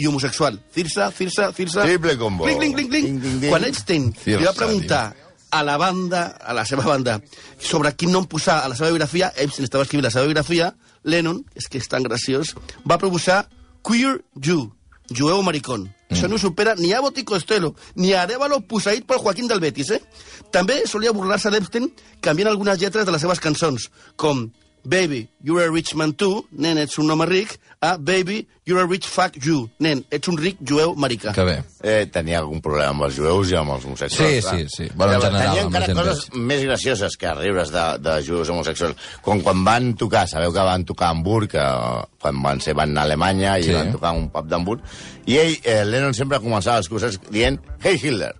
i 0.00 0.06
homosexual. 0.08 0.56
Cirsa, 0.74 1.10
Cirsa, 1.12 1.50
Cirsa... 1.52 1.84
Triple 1.84 2.16
combo. 2.18 2.46
Cling, 2.48 2.58
cling, 2.58 2.74
cling, 2.76 2.88
cling. 2.88 3.04
Ding, 3.04 3.20
ding, 3.20 3.40
ding. 3.44 3.50
Quan 3.52 3.66
Epstein 3.68 4.08
li 4.24 4.40
va 4.40 4.54
preguntar 4.56 5.02
a 5.50 5.62
la 5.66 5.76
banda, 5.76 6.24
a 6.40 6.54
la 6.56 6.64
seva 6.64 6.86
banda, 6.86 7.18
sobre 7.58 7.92
quin 7.98 8.12
nom 8.14 8.26
posar 8.30 8.60
a 8.64 8.68
la 8.70 8.78
seva 8.78 8.92
biografia, 8.94 9.32
Epstein 9.36 9.66
estava 9.66 9.84
escrivint 9.84 10.06
la 10.06 10.12
seva 10.14 10.28
biografia, 10.30 10.72
Lennon, 11.04 11.42
és 11.56 11.68
que 11.68 11.80
és 11.80 11.88
tan 11.90 12.06
graciós, 12.06 12.54
va 12.86 13.00
proposar 13.02 13.42
Queer 13.86 14.20
Jew, 14.40 14.68
jueu 15.10 15.42
maricón. 15.42 15.88
Mm. 15.88 16.14
Això 16.14 16.28
no 16.30 16.38
supera 16.38 16.74
ni 16.78 16.92
a 16.92 17.00
Boti 17.02 17.24
Costello, 17.24 17.74
ni 17.96 18.12
a 18.14 18.24
Arevalo 18.24 18.60
posseït 18.68 19.06
pel 19.08 19.20
Joaquín 19.22 19.50
del 19.50 19.62
Betis, 19.62 19.90
eh? 19.96 20.00
També 20.54 20.82
solia 20.86 21.14
burlar-se 21.16 21.50
d'Epstein 21.50 21.90
canviant 22.22 22.50
algunes 22.50 22.78
lletres 22.80 23.06
de 23.06 23.14
les 23.14 23.22
seves 23.22 23.42
cançons, 23.42 23.88
com 24.16 24.48
Baby, 24.84 25.28
you're 25.44 25.62
a 25.64 25.70
rich 25.70 25.94
man 25.94 26.12
too, 26.14 26.46
nen, 26.52 26.78
ets 26.78 26.98
un 26.98 27.10
home 27.10 27.26
ric, 27.28 27.58
a 27.82 27.96
Baby, 27.98 28.46
you're 28.66 28.80
a 28.82 28.86
rich 28.86 29.06
fuck 29.08 29.36
you, 29.44 29.68
nen, 29.80 30.02
ets 30.12 30.28
un 30.28 30.36
ric 30.40 30.58
jueu 30.66 30.92
americà. 30.96 31.32
Que 31.36 31.44
bé. 31.44 31.54
Eh, 31.82 32.06
tenia 32.12 32.38
algun 32.40 32.60
problema 32.64 32.90
amb 32.94 33.04
els 33.06 33.16
jueus 33.16 33.52
i 33.52 33.56
amb 33.60 33.74
els 33.74 33.84
homosexuals. 33.88 34.30
Sí, 34.34 34.40
clar. 34.44 34.56
sí, 34.58 34.66
sí. 34.68 34.88
Bueno, 34.94 35.14
en 35.14 35.22
general, 35.26 35.54
Tenia 35.54 35.66
encara 35.68 35.94
coses 35.96 36.26
més 36.34 36.64
gracioses 36.64 37.16
que 37.20 37.34
riures 37.38 37.72
de, 37.72 37.84
de 38.04 38.16
jueus 38.26 38.48
homosexuals. 38.52 38.96
Com 39.24 39.40
quan 39.44 39.64
van 39.64 39.92
tocar, 40.00 40.26
sabeu 40.28 40.52
que 40.52 40.66
van 40.72 40.84
tocar 40.88 41.08
a 41.08 41.16
Hamburg, 41.16 41.50
que, 41.56 41.64
quan 42.20 42.42
van 42.44 42.60
ser 42.60 42.74
van 42.76 42.96
a 42.96 43.04
Alemanya 43.08 43.58
i 43.60 43.68
Sí. 43.68 43.72
van 43.76 43.92
tocar 43.92 44.14
a 44.14 44.18
un 44.18 44.28
pub 44.32 44.48
d'Hamburg, 44.48 44.80
i 45.26 45.36
ell, 45.38 45.56
eh, 45.64 45.82
Lennon 45.84 46.14
sempre 46.14 46.40
començava 46.40 46.78
els 46.80 46.88
concerts 46.88 47.20
dient 47.30 47.60
Hey 47.82 47.96
Hitler. 48.00 48.34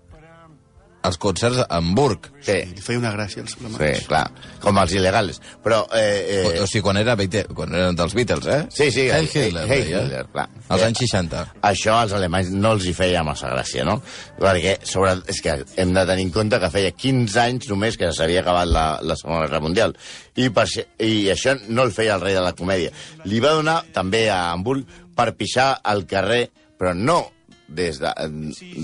Els 1.03 1.17
concerts 1.17 1.57
a 1.63 1.67
Hamburg. 1.79 2.27
Sí, 2.45 2.59
Li 2.75 2.83
feia 2.85 2.99
una 3.01 3.11
gràcia 3.15 3.41
als 3.41 3.55
sí, 3.55 3.61
alemanys. 3.65 4.03
clar, 4.07 4.27
com 4.61 4.77
els 4.83 4.93
il·legals. 4.93 5.39
Però, 5.65 5.79
eh, 5.97 6.43
O, 6.45 6.51
eh, 6.53 6.61
o 6.61 6.67
sigui, 6.67 6.83
quan, 6.83 6.99
era, 7.01 7.15
quan 7.55 7.73
eren 7.75 7.97
dels 7.97 8.13
Beatles, 8.15 8.47
eh? 8.47 8.67
Sí, 8.69 8.91
sí, 8.93 9.07
Hey 9.09 9.27
Hey- 9.33 9.47
Hitler, 9.49 9.65
Hey 9.67 9.83
deia. 9.85 10.03
Hitler, 10.05 10.27
clar. 10.33 10.49
Als 10.69 10.83
Eh, 10.83 10.87
anys 10.87 10.99
60. 10.99 11.47
això 11.63 11.95
als 12.03 12.13
alemanys 12.13 12.51
no 12.51 12.73
els 12.73 12.85
hi 12.85 12.93
feia 12.93 13.23
massa 13.25 13.49
gràcia, 13.49 13.83
no? 13.85 14.03
Perquè 14.39 14.77
sobre, 14.85 15.15
és 15.27 15.41
que 15.41 15.65
hem 15.77 15.95
de 15.95 16.05
tenir 16.07 16.25
en 16.27 16.31
compte 16.33 16.61
que 16.61 16.71
feia 16.71 16.91
15 16.93 17.41
anys 17.41 17.69
només 17.71 17.97
que 17.97 18.13
s'havia 18.13 18.41
acabat 18.41 18.69
la, 18.69 18.99
la 19.03 19.17
Segona 19.17 19.47
Guerra 19.47 19.61
Mundial. 19.61 19.97
I, 20.37 20.51
per, 20.51 20.67
I 20.99 21.31
això 21.33 21.57
no 21.69 21.83
el 21.83 21.93
feia 21.93 22.15
el 22.17 22.21
rei 22.21 22.35
de 22.35 22.41
la 22.45 22.53
comèdia. 22.53 22.93
Li 23.25 23.41
va 23.41 23.53
donar 23.57 23.85
també 23.93 24.29
a 24.29 24.51
Hamburg 24.53 24.85
per 25.17 25.33
pixar 25.35 25.81
al 25.83 26.05
carrer, 26.07 26.51
però 26.79 26.93
no 26.95 27.31
des 27.71 27.99
de, 28.03 28.11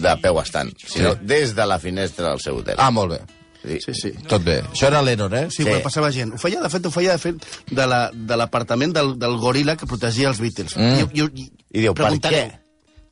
de 0.02 0.12
peu 0.22 0.38
estant, 0.40 0.70
sinó 0.78 1.12
Sí. 1.14 1.18
des 1.26 1.54
de 1.56 1.66
la 1.66 1.78
finestra 1.82 2.30
del 2.30 2.40
seu 2.40 2.56
hotel. 2.62 2.76
Ah, 2.78 2.90
molt 2.90 3.12
bé. 3.16 3.20
Sí. 3.66 3.80
Sí, 3.82 3.94
sí. 3.98 4.10
Tot 4.30 4.44
bé. 4.46 4.60
Això 4.62 4.86
era 4.86 5.00
Lennon, 5.02 5.32
eh? 5.34 5.46
Sí, 5.50 5.64
Sí. 5.64 5.70
sí. 5.72 5.80
passava 5.82 6.12
gent. 6.14 6.34
Ho 6.34 6.38
feia, 6.38 6.60
de 6.62 6.68
fet, 6.70 6.86
ho 6.86 6.90
feia, 6.94 7.12
de 7.12 7.18
fet, 7.18 7.46
de 7.70 7.86
la- 7.86 8.10
de 8.14 8.36
l'apartament 8.36 8.92
la, 8.94 9.00
del, 9.02 9.18
del 9.18 9.34
goril·la 9.42 9.76
que 9.76 9.86
protegia 9.90 10.28
els 10.28 10.38
Beatles. 10.38 10.76
Mm. 10.76 11.10
I, 11.12 11.22
i, 11.42 11.50
I 11.72 11.80
diu, 11.80 11.94
per 11.94 12.12
què? 12.20 12.44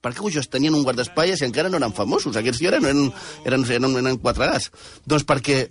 Per 0.04 0.12
què 0.12 0.26
ells 0.28 0.49
tenien 0.52 0.75
un 0.76 0.83
guardaespatlles 0.85 1.40
i 1.40 1.47
encara 1.47 1.71
no 1.73 1.78
eren 1.81 1.93
famosos? 1.97 2.37
Aquests 2.37 2.61
ja 2.61 2.69
eren, 2.69 2.85
eren, 2.85 3.12
eren, 3.47 3.64
eren, 3.64 3.97
eren 3.97 4.19
quatre 4.21 4.47
gats. 4.47 4.71
Doncs 5.09 5.25
perquè 5.25 5.71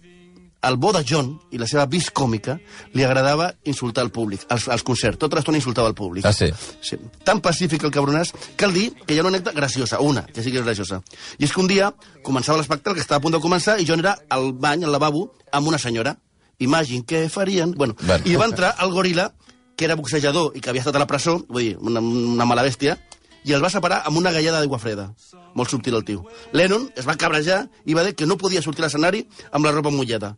al 0.63 0.77
bo 0.79 0.93
de 0.96 1.03
John 1.08 1.34
i 1.51 1.60
la 1.60 1.67
seva 1.67 1.84
vis 1.91 2.08
còmica 2.15 2.55
li 2.96 3.03
agradava 3.03 3.50
insultar 3.67 4.05
el 4.05 4.12
públic, 4.15 4.46
als, 4.50 4.70
als 4.72 4.84
concerts. 4.88 5.20
Tota 5.20 5.38
l'estona 5.38 5.60
insultava 5.60 5.89
el 5.91 5.96
públic. 5.98 6.25
Ah, 6.25 6.34
sí? 6.34 6.48
Sí. 6.82 6.98
Tan 7.27 7.41
pacífic 7.43 7.84
el 7.84 7.91
cabronàs, 7.93 8.32
cal 8.60 8.74
dir 8.74 8.89
que 9.05 9.13
hi 9.13 9.20
ha 9.20 9.25
una 9.25 9.34
anècdota 9.36 9.55
graciosa, 9.58 10.00
una, 10.00 10.24
que 10.25 10.43
sí 10.43 10.51
que 10.51 10.62
és 10.62 10.65
graciosa. 10.65 11.01
I 11.38 11.46
és 11.48 11.53
que 11.53 11.60
un 11.62 11.67
dia 11.67 11.91
començava 12.24 12.58
l'espectacle, 12.62 12.96
que 12.96 13.03
estava 13.03 13.20
a 13.20 13.25
punt 13.27 13.36
de 13.36 13.41
començar, 13.43 13.79
i 13.79 13.88
John 13.89 14.00
era 14.03 14.15
al 14.29 14.53
bany, 14.53 14.86
al 14.88 14.96
lavabo, 14.96 15.34
amb 15.51 15.67
una 15.67 15.79
senyora. 15.79 16.15
Imagin 16.63 17.03
què 17.03 17.25
farien... 17.29 17.74
Bueno, 17.75 17.96
Bueno. 18.00 18.24
I 18.25 18.36
va 18.39 18.46
entrar 18.48 18.75
el 18.79 18.91
goril·la, 18.96 19.34
que 19.75 19.86
era 19.86 19.96
boxejador 20.00 20.53
i 20.55 20.62
que 20.62 20.70
havia 20.70 20.84
estat 20.86 20.96
a 20.96 21.01
la 21.01 21.08
presó, 21.10 21.39
vull 21.50 21.63
dir, 21.65 21.75
una, 21.82 22.00
una 22.00 22.46
mala 22.46 22.63
bèstia, 22.63 22.96
i 23.43 23.51
el 23.51 23.63
va 23.63 23.72
separar 23.74 24.03
amb 24.08 24.17
una 24.22 24.32
gallada 24.32 24.62
d'aigua 24.62 24.79
freda. 24.79 25.10
Molt 25.53 25.70
subtil 25.70 25.98
el 25.98 26.05
tio. 26.08 26.24
Lennon 26.55 26.88
es 26.96 27.08
va 27.10 27.17
cabrejar 27.20 27.65
i 27.86 27.93
va 27.98 28.05
dir 28.05 28.13
que 28.15 28.25
no 28.29 28.38
podia 28.39 28.62
sortir 28.63 28.86
a 28.86 28.88
l'escenari 28.88 29.25
amb 29.51 29.65
la 29.65 29.74
ropa 29.75 29.91
mullada. 29.91 30.38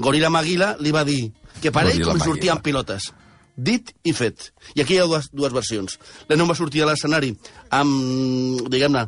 Gorila 0.00 0.30
Maguila 0.32 0.74
li 0.80 0.92
va 0.96 1.04
dir 1.04 1.32
que 1.60 1.70
per 1.72 1.86
ell 1.90 2.02
com 2.04 2.18
sortia 2.18 2.34
Maguila. 2.34 2.52
amb 2.56 2.62
pilotes. 2.64 3.10
Dit 3.60 3.90
i 4.08 4.12
fet. 4.16 4.52
I 4.74 4.80
aquí 4.84 4.94
hi 4.96 5.00
ha 5.02 5.04
dues, 5.10 5.28
dues 5.36 5.52
versions. 5.52 5.98
Lennon 6.30 6.48
va 6.48 6.54
sortir 6.56 6.82
a 6.82 6.86
l'escenari 6.88 7.34
amb, 7.76 8.62
diguem-ne, 8.72 9.02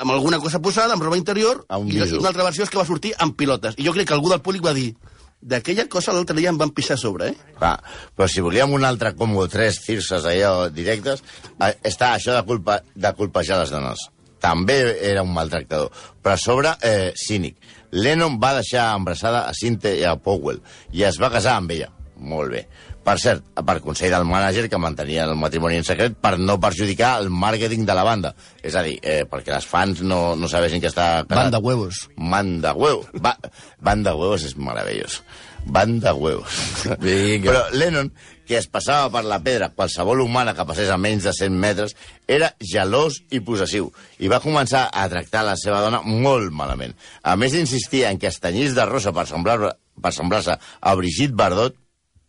amb 0.00 0.10
alguna 0.12 0.38
cosa 0.42 0.60
posada, 0.60 0.92
amb 0.94 1.02
roba 1.02 1.16
interior, 1.16 1.64
A 1.68 1.78
un 1.78 1.88
i 1.88 1.96
la- 1.98 2.18
una 2.18 2.28
altra 2.28 2.44
versió 2.44 2.64
és 2.64 2.70
que 2.70 2.78
va 2.78 2.84
sortir 2.84 3.14
amb 3.18 3.36
pilotes. 3.36 3.74
I 3.78 3.84
jo 3.86 3.92
crec 3.92 4.08
que 4.08 4.14
algú 4.14 4.28
del 4.28 4.42
públic 4.42 4.64
va 4.64 4.74
dir 4.76 4.94
d'aquella 5.40 5.86
cosa 5.88 6.12
l'altre 6.12 6.36
dia 6.36 6.50
em 6.50 6.58
van 6.58 6.70
pixar 6.74 6.98
sobre, 6.98 7.28
eh? 7.28 7.36
Va, 7.60 7.78
però 8.16 8.26
si 8.28 8.40
volíem 8.40 8.72
un 8.72 8.84
altre 8.84 9.14
combo, 9.14 9.46
tres 9.48 9.80
circes 9.84 10.24
allò 10.24 10.68
directes, 10.72 11.22
eh, 11.60 11.76
està 11.84 12.14
això 12.16 12.34
de, 12.34 12.42
culpa, 12.44 12.82
de 12.94 13.12
colpejar 13.14 13.60
les 13.60 13.70
dones. 13.70 14.08
També 14.40 14.76
era 15.10 15.22
un 15.22 15.32
maltractador. 15.32 15.90
Però 16.22 16.34
a 16.34 16.36
sobre, 16.36 16.74
eh, 16.82 17.12
cínic. 17.16 17.56
Lennon 17.96 18.40
va 18.42 18.56
deixar 18.58 18.90
embarassada 18.96 19.46
a 19.48 19.54
Cynthia 19.56 20.16
Powell 20.20 20.60
i 20.92 21.06
es 21.08 21.20
va 21.22 21.32
casar 21.32 21.56
amb 21.60 21.72
ella. 21.72 21.88
Molt 22.16 22.52
bé. 22.52 22.62
Per 23.06 23.14
cert, 23.22 23.44
per 23.62 23.76
consell 23.84 24.10
del 24.10 24.24
mànager 24.26 24.64
que 24.70 24.80
mantenia 24.82 25.28
el 25.28 25.36
matrimoni 25.38 25.76
en 25.78 25.84
secret 25.86 26.16
per 26.18 26.32
no 26.40 26.56
perjudicar 26.58 27.12
el 27.20 27.28
màrqueting 27.30 27.84
de 27.86 27.94
la 27.94 28.02
banda. 28.06 28.32
És 28.66 28.74
a 28.74 28.82
dir, 28.82 28.96
eh, 29.02 29.20
perquè 29.30 29.52
les 29.54 29.68
fans 29.68 30.02
no, 30.02 30.34
no 30.34 30.50
sabessin 30.50 30.82
que 30.82 30.90
està. 30.90 31.22
Banda 31.30 31.60
huevos. 31.62 32.06
Manda 32.16 32.74
huevos. 32.74 33.12
Va, 33.22 33.36
banda 33.78 34.16
huevos 34.18 34.48
és 34.48 34.56
meravellós. 34.58 35.20
Banda 35.66 36.14
huevos. 36.14 36.56
Vinga. 37.02 37.50
Però 37.50 37.62
Lennon, 37.74 38.12
que 38.46 38.56
es 38.60 38.68
passava 38.70 39.10
per 39.12 39.24
la 39.26 39.40
pedra 39.42 39.72
qualsevol 39.74 40.22
humana 40.22 40.54
que 40.54 40.66
passés 40.68 40.90
a 40.90 40.98
menys 41.00 41.26
de 41.26 41.34
100 41.34 41.56
metres, 41.62 41.96
era 42.26 42.52
gelós 42.60 43.18
i 43.34 43.42
possessiu 43.44 43.90
i 44.22 44.30
va 44.32 44.42
començar 44.44 44.86
a 44.92 45.08
tractar 45.10 45.42
la 45.46 45.56
seva 45.60 45.82
dona 45.84 46.02
molt 46.06 46.54
malament. 46.54 46.94
A 47.22 47.34
més 47.36 47.56
d'insistir 47.56 48.06
en 48.06 48.22
que 48.22 48.30
es 48.30 48.40
tenyís 48.40 48.78
de 48.78 48.86
rosa 48.86 49.12
per 49.16 49.26
semblar-se 49.26 49.74
per 50.00 50.12
semblar 50.12 50.42
a 50.80 50.94
Brigitte 50.94 51.34
Bardot, 51.34 51.76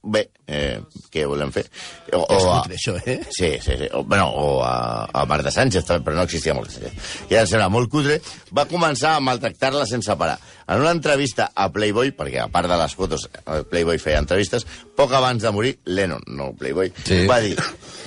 bé, 0.04 0.30
eh, 0.48 0.80
què 1.12 1.26
volem 1.28 1.52
fer? 1.52 1.66
O, 2.14 2.22
És 2.34 2.44
a- 2.46 2.64
això, 2.64 2.96
eh? 3.06 3.20
Sí, 3.30 3.50
sí, 3.62 3.78
sí. 3.78 3.88
O, 3.94 4.04
bueno, 4.04 4.30
o 4.30 4.64
a, 4.64 5.06
a 5.12 5.26
Marta 5.26 5.52
Sánchez, 5.52 5.86
també, 5.86 6.06
però 6.06 6.16
no 6.16 6.24
existia 6.24 6.54
Marta 6.54 6.72
Sánchez. 6.72 6.94
Ara 7.32 7.42
em 7.42 7.48
sembla 7.48 7.70
molt 7.70 7.90
cutre, 7.92 8.20
va 8.56 8.66
començar 8.70 9.16
a 9.16 9.20
maltractar-la 9.20 9.86
sense 9.86 10.16
parar. 10.16 10.38
En 10.68 10.82
una 10.82 10.92
entrevista 10.92 11.52
a 11.56 11.70
Playboy, 11.72 12.12
perquè 12.16 12.42
a 12.44 12.48
part 12.52 12.68
de 12.68 12.78
les 12.78 12.96
fotos, 12.96 13.28
eh, 13.34 13.64
Playboy 13.70 13.98
feia 14.00 14.20
entrevistes, 14.20 14.66
poc 14.96 15.12
abans 15.14 15.42
de 15.44 15.52
morir, 15.52 15.78
Lennon, 15.86 16.22
no 16.28 16.54
Playboy, 16.54 16.92
Sí. 17.06 17.26
va 17.28 17.40
dir, 17.40 17.56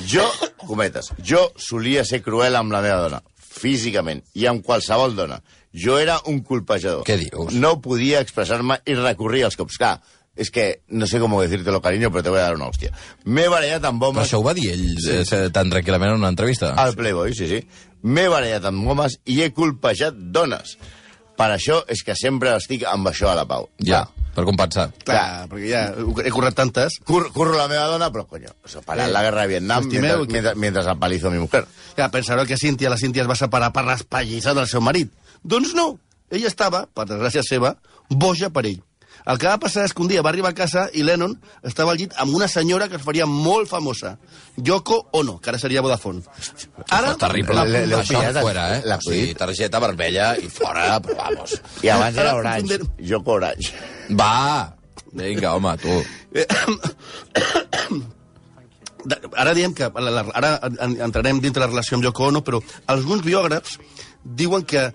jo, 0.06 0.26
cometes, 0.66 1.12
jo 1.24 1.50
solia 1.56 2.04
ser 2.04 2.22
cruel 2.22 2.56
amb 2.56 2.72
la 2.72 2.80
meva 2.82 3.00
dona, 3.08 3.22
físicament, 3.60 4.22
i 4.34 4.46
amb 4.46 4.64
qualsevol 4.64 5.16
dona. 5.16 5.40
Jo 5.72 5.98
era 6.00 6.16
un 6.26 6.40
colpejador. 6.42 7.04
Què 7.06 7.16
dius? 7.16 7.54
No 7.54 7.76
podia 7.80 8.18
expressar-me 8.24 8.80
i 8.90 8.94
recorrir 8.98 9.44
als 9.46 9.54
cops. 9.56 9.76
Clar, 9.78 10.00
és 10.36 10.50
que 10.50 10.82
no 10.88 11.06
sé 11.06 11.18
com 11.20 11.34
decírtelo, 11.40 11.80
cariño, 11.82 12.10
però 12.10 12.22
te 12.22 12.30
voy 12.30 12.38
a 12.38 12.44
dar 12.48 12.54
una 12.54 12.68
hòstia. 12.70 12.92
M'he 13.24 13.48
barallat 13.48 13.84
amb 13.84 14.00
Però 14.00 14.10
homes... 14.14 14.26
això 14.28 14.38
ho 14.40 14.44
va 14.46 14.54
dir 14.54 14.70
ell 14.72 14.96
sí. 15.02 15.18
tan 15.52 15.70
tranquil·lament 15.70 16.14
en 16.14 16.20
una 16.22 16.30
entrevista. 16.32 16.74
Al 16.80 16.94
Playboy, 16.94 17.34
sí, 17.34 17.48
sí. 17.50 17.60
M'he 18.02 18.28
barallat 18.30 18.64
amb 18.70 18.86
homes 18.88 19.18
i 19.26 19.42
he 19.42 19.50
colpejat 19.52 20.14
dones. 20.32 20.76
Per 21.36 21.50
això 21.54 21.82
és 21.88 22.02
que 22.04 22.14
sempre 22.16 22.54
estic 22.56 22.84
amb 22.88 23.08
això 23.08 23.30
a 23.30 23.34
la 23.34 23.44
pau. 23.48 23.68
Ja, 23.84 24.02
per 24.34 24.44
compensar. 24.44 24.90
Clar, 25.04 25.46
perquè 25.50 25.70
ja 25.72 25.82
he 26.24 26.30
currat 26.32 26.54
tantes. 26.56 26.98
Cur 27.04 27.30
curro 27.32 27.56
la 27.58 27.66
meva 27.68 27.86
dona, 27.88 28.10
però, 28.12 28.26
coño, 28.28 28.52
eso, 28.64 28.82
parar 28.82 29.08
Eh, 29.08 29.12
la 29.12 29.22
guerra 29.24 29.42
de 29.42 29.48
Vietnam 29.56 29.86
mientras, 29.88 30.18
que- 30.26 30.32
mientras, 30.32 30.56
mientras 30.56 30.86
apalizo 30.86 31.28
a 31.28 31.30
mi 31.30 31.38
mujer. 31.38 31.66
Ja, 31.96 32.10
pensareu 32.10 32.46
que 32.46 32.56
Cíntia, 32.56 32.90
la 32.90 32.96
Cíntia 33.00 33.22
es 33.22 33.28
va 33.28 33.34
separar 33.36 33.72
per 33.72 33.84
l'espallissar 33.84 34.54
del 34.54 34.68
seu 34.68 34.80
marit. 34.80 35.10
Doncs 35.42 35.74
no. 35.74 35.98
Ella 36.30 36.46
estava, 36.46 36.86
per 36.94 37.06
desgràcia 37.08 37.42
seva, 37.42 37.74
boja 38.08 38.50
per 38.50 38.66
ell. 38.66 38.82
El 39.26 39.38
que 39.38 39.46
va 39.48 39.58
passar 39.60 39.84
és 39.84 39.92
que 39.92 40.02
un 40.02 40.08
dia 40.08 40.22
va 40.22 40.30
arribar 40.30 40.50
a 40.50 40.54
casa 40.56 40.88
i 40.96 41.02
Lennon 41.04 41.34
estava 41.66 41.92
al 41.92 41.98
llit 42.00 42.14
amb 42.16 42.34
una 42.34 42.48
senyora 42.48 42.88
que 42.88 42.96
es 42.96 43.02
faria 43.02 43.26
molt 43.26 43.68
famosa. 43.68 44.16
Yoko 44.56 45.08
Ono, 45.12 45.38
que 45.40 45.50
ara 45.50 45.58
seria 45.58 45.82
Vodafone. 45.82 46.22
Ara, 46.88 47.14
terrible. 47.16 47.54
la- 47.54 47.64
la- 47.64 47.86
la- 47.86 48.00
Això 48.02 48.22
fora, 48.40 48.78
eh? 48.78 48.82
la 48.84 48.96
o 48.96 49.00
sigui, 49.00 49.34
targeta 49.34 49.78
vermella 49.78 50.36
i 50.38 50.48
fora, 50.48 51.00
però 51.00 51.16
vamos. 51.16 51.60
I 51.82 51.88
abans 51.88 52.16
era 52.16 52.34
Orange. 52.36 52.78
Jo 52.98 53.22
Orange. 53.24 53.72
Va! 54.10 54.74
Vinga, 55.12 55.54
home, 55.56 55.76
tu. 55.78 56.02
De- 59.04 59.18
ara 59.36 59.54
diem 59.56 59.72
que... 59.74 59.88
la- 59.94 60.10
la- 60.10 60.26
Ara 60.36 60.58
en- 60.68 61.00
entrarem 61.00 61.40
dintre 61.40 61.62
la 61.62 61.68
relació 61.70 61.96
amb 61.96 62.04
Yoko 62.04 62.26
Ono, 62.28 62.42
però 62.44 62.60
alguns 62.86 63.22
biògrafs 63.24 63.78
diuen 64.24 64.64
que 64.68 64.90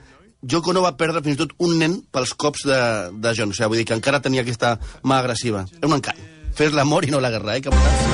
Yoko 0.51 0.69
Ono 0.73 0.81
va 0.85 0.91
perdre 0.99 1.21
fins 1.25 1.37
i 1.37 1.41
tot 1.41 1.53
un 1.65 1.77
nen 1.81 1.95
pels 2.13 2.33
cops 2.43 2.65
de, 2.69 2.79
de 3.23 3.33
John. 3.37 3.53
O 3.53 3.57
sigui, 3.57 3.69
vull 3.73 3.81
dir 3.81 3.87
que 3.89 3.97
encara 3.97 4.21
tenia 4.25 4.43
aquesta 4.45 4.75
mà 5.03 5.19
agressiva. 5.23 5.65
Era 5.79 5.89
un 5.91 5.97
encant. 5.99 6.21
Fes 6.55 6.75
l'amor 6.77 7.07
i 7.07 7.11
no 7.15 7.23
la 7.23 7.33
guerra, 7.33 7.57
eh, 7.57 7.65
capità? 7.65 8.13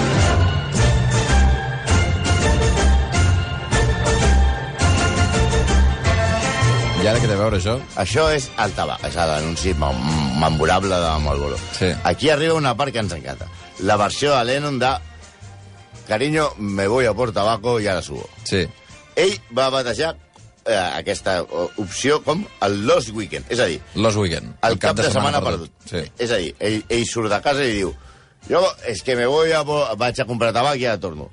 I 7.01 7.07
ara 7.09 7.17
què 7.17 7.25
té 7.25 7.33
a 7.33 7.39
veure 7.39 7.57
això? 7.57 7.73
Això 7.97 8.27
és 8.29 8.45
el 8.61 8.73
tabac, 8.77 9.01
és 9.07 9.15
l'anunci 9.17 9.71
mem- 9.73 10.03
memorable 10.37 10.99
de 11.01 11.13
Marlboro. 11.23 11.57
Sí. 11.79 11.87
Aquí 12.05 12.29
arriba 12.29 12.53
una 12.53 12.75
part 12.77 12.93
que 12.93 12.99
ens 13.01 13.13
encanta. 13.15 13.47
La 13.79 13.95
versió 13.97 14.35
de 14.37 14.43
Lennon 14.45 14.77
de 14.79 14.91
Cariño, 16.07 16.49
me 16.57 16.85
voy 16.87 17.05
a 17.05 17.13
por 17.13 17.31
tabaco 17.31 17.79
i 17.79 17.87
ara 17.87 18.01
subo. 18.03 18.29
Sí. 18.43 18.67
Ell 19.15 19.33
va 19.57 19.69
batejar 19.71 20.15
eh, 20.65 20.77
aquesta 20.77 21.39
eh, 21.41 21.65
opció 21.81 22.21
com 22.25 22.45
el 22.61 22.79
Lost 22.87 23.11
Weekend, 23.15 23.49
és 23.51 23.59
a 23.59 23.67
dir, 23.69 23.81
Los 23.95 24.15
Weekend. 24.17 24.55
el, 24.67 24.79
cap, 24.79 24.95
de, 24.97 25.09
setmana, 25.09 25.41
perdut. 25.43 25.71
Sí. 25.89 26.05
És 26.17 26.31
a 26.31 26.39
dir, 26.41 26.55
ell, 26.59 26.81
ell 26.89 27.05
surt 27.09 27.31
de 27.31 27.41
casa 27.43 27.65
i 27.65 27.77
diu 27.79 27.93
jo 28.49 28.61
és 28.89 29.03
que 29.05 29.15
me 29.15 29.27
voy 29.29 29.51
a, 29.53 29.61
vaig 29.63 30.19
a 30.19 30.25
comprar 30.25 30.53
tabac 30.53 30.79
i 30.81 30.87
ara 30.89 30.99
torno. 30.99 31.29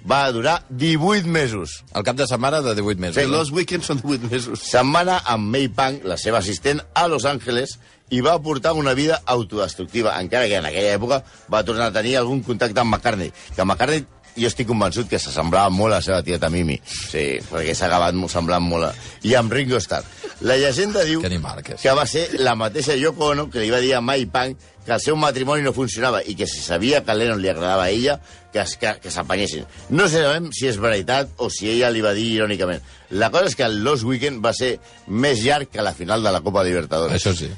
Va 0.00 0.30
durar 0.32 0.62
18 0.70 1.28
mesos. 1.28 1.82
El 1.92 2.04
cap 2.04 2.16
de 2.16 2.26
setmana 2.26 2.62
de 2.64 2.74
18 2.74 3.00
mesos. 3.00 3.20
Sí, 3.20 3.28
los 3.28 3.50
weekends 3.52 3.90
són 3.90 4.00
8 4.00 4.30
mesos. 4.30 4.62
Anar 4.74 5.20
amb 5.28 5.50
May 5.52 5.68
Pang, 5.68 6.00
la 6.08 6.16
seva 6.16 6.38
assistent, 6.40 6.80
a 6.94 7.06
Los 7.08 7.26
Angeles 7.28 7.76
i 8.10 8.20
va 8.24 8.38
portar 8.42 8.72
una 8.74 8.94
vida 8.94 9.20
autodestructiva, 9.26 10.16
encara 10.20 10.48
que 10.48 10.56
en 10.58 10.66
aquella 10.66 10.96
època 10.96 11.20
va 11.52 11.62
tornar 11.64 11.90
a 11.90 11.94
tenir 11.94 12.16
algun 12.18 12.42
contacte 12.42 12.80
amb 12.80 12.90
McCartney, 12.90 13.30
que 13.54 13.64
McCartney 13.64 14.06
jo 14.36 14.46
estic 14.48 14.66
convençut 14.68 15.08
que 15.10 15.18
s'assemblava 15.18 15.70
molt 15.74 15.92
a 15.92 15.98
la 15.98 16.02
seva 16.04 16.22
tieta 16.22 16.50
Mimi. 16.50 16.78
Sí, 16.84 17.38
perquè 17.50 17.74
s'ha 17.74 17.86
acabat 17.90 18.14
semblant 18.30 18.62
molt 18.62 18.88
a... 18.90 18.92
I 19.26 19.34
amb 19.38 19.52
Ringo 19.52 19.80
Starr. 19.80 20.04
La 20.46 20.56
llegenda 20.56 21.02
diu 21.04 21.20
Que 21.20 21.26
animal, 21.28 21.62
que 21.62 21.74
és. 21.74 21.82
que 21.82 21.92
va 21.92 22.06
ser 22.08 22.28
la 22.40 22.54
mateixa 22.56 22.94
Yoko 22.96 23.32
Ono 23.34 23.50
que 23.50 23.60
li 23.60 23.70
va 23.70 23.80
dir 23.82 23.94
a 23.94 24.00
Mike 24.00 24.30
Pang 24.32 24.54
que 24.86 24.92
el 24.96 25.00
seu 25.04 25.16
matrimoni 25.20 25.62
no 25.62 25.74
funcionava 25.76 26.22
i 26.24 26.34
que 26.34 26.46
si 26.48 26.62
sabia 26.64 27.02
que 27.04 27.12
a 27.12 27.14
Lennon 27.14 27.42
li 27.42 27.50
agradava 27.52 27.84
a 27.84 27.90
ella, 27.92 28.14
que, 28.52 28.60
es- 28.62 28.78
que, 28.80 28.94
que 29.02 29.10
s'apanyessin. 29.12 29.66
No 29.90 30.08
sabem 30.08 30.48
si 30.56 30.66
és 30.70 30.78
veritat 30.80 31.28
o 31.36 31.50
si 31.52 31.68
ella 31.68 31.90
li 31.92 32.00
va 32.00 32.14
dir 32.16 32.30
irònicament. 32.38 32.80
La 33.10 33.28
cosa 33.30 33.50
és 33.52 33.56
que 33.58 33.66
el 33.68 33.82
Lost 33.84 34.04
Weekend 34.08 34.40
va 34.44 34.54
ser 34.56 34.78
més 35.06 35.44
llarg 35.44 35.68
que 35.68 35.84
la 35.84 35.92
final 35.92 36.22
de 36.24 36.32
la 36.32 36.40
Copa 36.40 36.64
Libertadores. 36.64 37.20
Això 37.20 37.36
sí. 37.36 37.50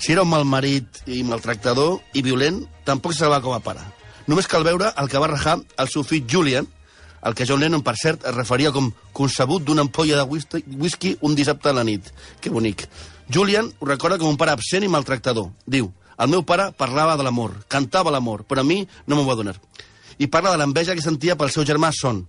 Si 0.00 0.12
era 0.14 0.22
un 0.22 0.30
mal 0.30 0.46
marit 0.48 1.02
i 1.10 1.24
maltractador 1.26 1.98
i 2.14 2.22
violent, 2.22 2.62
tampoc 2.86 3.12
se 3.18 3.26
va 3.28 3.42
com 3.44 3.52
a 3.52 3.60
pare. 3.60 3.82
Només 4.30 4.46
cal 4.46 4.62
veure 4.62 4.92
el 5.02 5.08
que 5.10 5.18
va 5.18 5.26
rajar 5.26 5.56
el 5.82 5.88
seu 5.90 6.04
fill 6.06 6.28
Julian, 6.30 6.66
el 7.26 7.34
que 7.34 7.44
John 7.48 7.58
Lennon, 7.60 7.82
per 7.82 7.96
cert, 7.98 8.22
es 8.30 8.34
referia 8.36 8.70
com 8.70 8.92
concebut 9.16 9.64
d'una 9.66 9.82
ampolla 9.82 10.20
de 10.20 10.26
whisky, 10.30 10.60
whisky 10.78 11.16
un 11.26 11.34
dissabte 11.34 11.72
a 11.72 11.74
la 11.74 11.82
nit. 11.84 12.06
Que 12.40 12.52
bonic. 12.54 12.86
Julian 13.26 13.72
ho 13.80 13.88
recorda 13.88 14.20
com 14.20 14.30
un 14.30 14.38
pare 14.38 14.54
absent 14.54 14.86
i 14.86 14.92
maltractador. 14.92 15.50
Diu, 15.66 15.90
el 16.20 16.30
meu 16.30 16.44
pare 16.46 16.68
parlava 16.78 17.18
de 17.18 17.26
l'amor, 17.26 17.58
cantava 17.66 18.14
l'amor, 18.14 18.46
però 18.46 18.62
a 18.62 18.68
mi 18.70 18.84
no 19.06 19.18
m'ho 19.18 19.26
va 19.26 19.38
donar. 19.42 19.56
I 20.22 20.30
parla 20.30 20.54
de 20.54 20.62
l'enveja 20.62 20.94
que 20.94 21.02
sentia 21.02 21.34
pel 21.36 21.50
seu 21.50 21.66
germà 21.66 21.90
Son. 21.96 22.22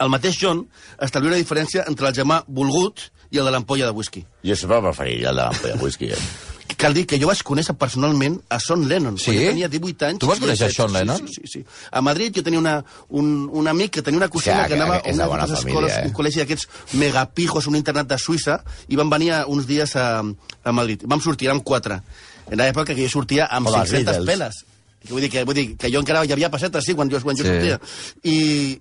El 0.00 0.12
mateix 0.12 0.40
John 0.40 0.64
establia 0.96 1.34
una 1.34 1.44
diferència 1.44 1.84
entre 1.90 2.08
el 2.08 2.16
germà 2.16 2.40
volgut 2.48 3.10
i 3.30 3.40
el 3.40 3.44
de 3.44 3.52
l'ampolla 3.52 3.92
de 3.92 3.96
whisky. 3.96 4.24
Jo 4.44 4.56
sempre 4.56 4.80
preferiria 4.88 5.32
el 5.34 5.44
de 5.44 5.50
l'ampolla 5.50 5.76
de 5.76 5.82
whisky. 5.84 6.14
Eh? 6.16 6.54
Cal 6.86 6.94
dir 6.94 7.02
que 7.10 7.18
jo 7.18 7.26
vaig 7.26 7.40
conèixer 7.42 7.74
personalment 7.74 8.36
a 8.54 8.60
Son 8.62 8.84
Lennon. 8.86 9.16
Sí? 9.18 9.32
quan 9.32 9.40
Jo 9.40 9.48
tenia 9.50 9.68
18 9.72 10.04
anys. 10.06 10.20
Tu 10.22 10.28
vas 10.30 10.38
conèixer 10.38 10.68
Sean 10.70 10.92
16. 10.92 10.94
Lennon? 10.94 11.18
Sí, 11.26 11.34
sí, 11.34 11.40
sí, 11.42 11.64
sí. 11.64 11.88
A 11.90 12.02
Madrid 12.06 12.36
jo 12.38 12.44
tenia 12.46 12.60
una, 12.62 12.76
un, 13.10 13.32
un 13.50 13.66
amic 13.66 13.96
que 13.96 14.04
tenia 14.06 14.20
una 14.22 14.28
cosina 14.30 14.62
Sí, 14.62 14.68
que 14.70 14.78
anava 14.78 15.00
a 15.00 15.02
una 15.10 15.26
d'aquestes 15.26 15.64
família, 15.64 15.80
escoles, 15.80 15.96
eh? 15.98 16.06
un 16.06 16.14
col·legi 16.14 16.42
d'aquests 16.44 16.94
megapijos, 17.02 17.66
un 17.66 17.80
internat 17.80 18.06
de 18.06 18.20
Suïssa, 18.22 18.60
i 18.86 18.94
van 19.02 19.10
venir 19.10 19.32
uns 19.50 19.66
dies 19.66 19.96
a, 19.98 20.06
a 20.22 20.72
Madrid. 20.78 21.02
Vam 21.10 21.20
sortir, 21.24 21.50
érem 21.50 21.58
quatre. 21.66 21.98
En 22.46 22.62
l'època 22.62 22.94
que 22.94 23.02
jo 23.02 23.10
sortia 23.10 23.50
amb 23.50 23.66
Com 23.66 23.80
els 23.80 23.90
500 23.90 24.06
Beatles. 24.06 24.30
peles. 24.30 24.64
Vull 25.10 25.22
dir, 25.24 25.30
que, 25.30 25.44
vull 25.48 25.54
dir 25.56 25.66
que 25.78 25.90
jo 25.92 26.00
encara 26.02 26.24
hi 26.26 26.32
havia 26.34 26.50
pessetes, 26.50 26.84
sí, 26.84 26.94
quan 26.94 27.10
jo, 27.12 27.20
quan 27.22 27.36
jo 27.38 27.44
Sí. 27.46 27.50
sortia. 27.52 27.78
I, 28.24 28.36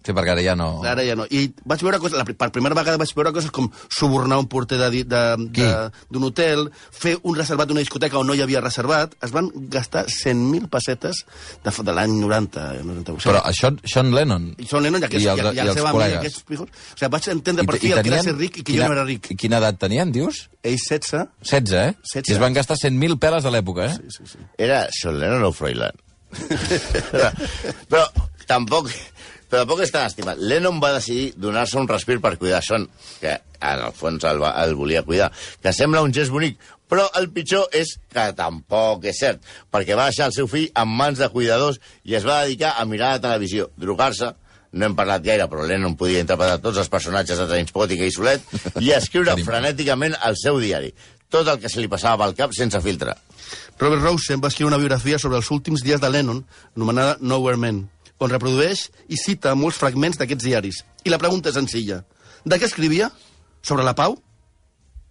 Sí, 0.05 0.13
perquè 0.13 0.31
ara 0.35 0.41
ja 0.45 0.55
no... 0.55 0.81
Ara 0.85 1.03
ja 1.05 1.15
no. 1.15 1.25
I 1.29 1.47
vaig 1.65 1.81
veure 1.85 1.99
coses, 1.99 2.17
la, 2.17 2.25
per 2.25 2.51
primera 2.55 2.75
vegada 2.77 2.97
vaig 3.01 3.11
veure 3.15 3.31
coses 3.35 3.51
com 3.51 3.69
subornar 3.89 4.39
un 4.41 4.47
porter 4.51 4.77
d'un 4.79 6.23
hotel, 6.23 6.69
fer 6.91 7.15
un 7.23 7.35
reservat 7.37 7.67
d'una 7.69 7.83
discoteca 7.83 8.19
on 8.19 8.27
no 8.27 8.35
hi 8.35 8.41
havia 8.45 8.61
reservat. 8.63 9.15
Es 9.25 9.31
van 9.35 9.49
gastar 9.71 10.05
100.000 10.11 10.69
pessetes 10.71 11.23
de, 11.63 11.71
de 11.71 11.95
l'any 11.95 12.15
90. 12.21 12.65
91. 12.83 13.21
Però 13.25 13.41
això, 13.45 13.71
Sean 13.85 14.11
Lennon... 14.15 14.51
I 14.57 14.67
Sean 14.69 14.83
Lennon 14.85 15.01
i, 15.03 15.09
aquests, 15.09 15.23
I 15.23 15.27
i, 15.27 15.31
els- 15.33 15.45
i, 15.45 15.53
i 15.53 15.61
la 15.61 15.67
els 15.69 15.79
seva 15.79 15.91
amiga, 15.93 16.19
aquests 16.21 16.43
pijos. 16.49 16.69
O 16.69 16.97
sigui, 16.99 17.11
vaig 17.17 17.29
entendre 17.35 17.65
per 17.69 17.79
fi 17.81 17.91
el 17.93 18.01
que 18.05 18.13
era 18.13 18.23
ser 18.25 18.35
ric 18.37 18.59
i 18.61 18.63
que 18.63 18.71
quina, 18.73 18.85
jo 18.87 18.93
no 18.93 18.97
era 18.99 19.05
ric. 19.07 19.31
I 19.31 19.37
quina 19.39 19.59
edat 19.61 19.79
tenien, 19.81 20.11
dius? 20.15 20.45
Ells 20.65 20.87
16... 20.89 21.27
16, 21.45 21.75
eh? 21.81 21.93
16. 22.13 22.31
I 22.31 22.35
es 22.37 22.41
van 22.41 22.55
gastar 22.57 22.77
100.000 22.81 23.19
peles 23.21 23.45
a 23.45 23.51
l'època, 23.53 23.89
eh? 23.91 24.09
Sí, 24.09 24.25
sí. 24.33 24.41
Era 24.57 24.85
Sean 24.95 25.19
Lennon 25.21 25.43
o 25.49 25.51
Froilán? 25.55 25.95
Però, 27.11 27.31
però 27.91 28.05
tampoc, 28.49 28.91
però 29.49 29.63
tampoc 29.63 29.83
és 29.85 29.93
tan 29.93 30.07
estimat. 30.09 30.39
Lennon 30.39 30.79
va 30.83 30.93
decidir 30.97 31.33
donar-se 31.41 31.79
un 31.81 31.89
respir 31.89 32.19
per 32.23 32.35
cuidar 32.41 32.61
Sean, 32.65 32.87
que 33.21 33.35
en 33.35 33.83
el 33.87 33.97
fons 33.97 34.23
el, 34.29 34.41
va, 34.43 34.53
el 34.63 34.75
volia 34.77 35.05
cuidar, 35.07 35.31
que 35.61 35.73
sembla 35.73 36.03
un 36.05 36.13
gest 36.13 36.33
bonic, 36.33 36.59
però 36.89 37.07
el 37.17 37.31
pitjor 37.33 37.69
és 37.73 37.95
que 38.13 38.29
tampoc 38.37 39.07
és 39.09 39.19
cert, 39.19 39.41
perquè 39.73 39.97
va 39.97 40.09
deixar 40.11 40.29
el 40.29 40.35
seu 40.35 40.49
fill 40.49 40.69
en 40.69 40.89
mans 40.99 41.21
de 41.21 41.29
cuidadors 41.33 41.79
i 42.05 42.17
es 42.17 42.27
va 42.27 42.43
dedicar 42.43 42.75
a 42.77 42.85
mirar 42.85 43.15
la 43.15 43.23
televisió, 43.23 43.71
drogar-se, 43.81 44.35
no 44.75 44.89
hem 44.89 44.95
parlat 44.95 45.23
gaire, 45.23 45.47
però 45.47 45.63
Lennon 45.63 45.95
podia 45.95 46.19
interpretar 46.19 46.59
tots 46.59 46.81
els 46.81 46.91
personatges 46.91 47.39
de 47.39 47.47
Trainspotting 47.47 48.01
i 48.03 48.11
Solet 48.11 48.55
i 48.83 48.91
escriure 48.99 49.37
frenèticament 49.39 50.17
al 50.19 50.35
seu 50.39 50.59
diari 50.59 50.91
tot 51.31 51.47
el 51.51 51.61
que 51.61 51.71
se 51.71 51.81
li 51.81 51.91
passava 51.91 52.23
pel 52.23 52.35
cap 52.37 52.53
sense 52.55 52.79
filtre. 52.83 53.15
Robert 53.79 54.01
Rosen 54.03 54.41
va 54.43 54.47
escriure 54.47 54.69
una 54.71 54.79
biografia 54.79 55.19
sobre 55.19 55.37
els 55.37 55.49
últims 55.51 55.83
dies 55.83 55.99
de 56.01 56.09
Lennon, 56.09 56.45
anomenada 56.75 57.17
Nowhere 57.19 57.57
Man, 57.59 57.81
on 58.23 58.31
reprodueix 58.31 58.85
i 59.11 59.17
cita 59.19 59.55
molts 59.59 59.77
fragments 59.81 60.17
d'aquests 60.21 60.45
diaris. 60.47 60.83
I 61.03 61.11
la 61.11 61.19
pregunta 61.19 61.51
és 61.51 61.57
senzilla. 61.59 62.03
De 62.45 62.59
què 62.61 62.69
escrivia? 62.69 63.09
Sobre 63.65 63.83
la 63.83 63.95
pau? 63.97 64.15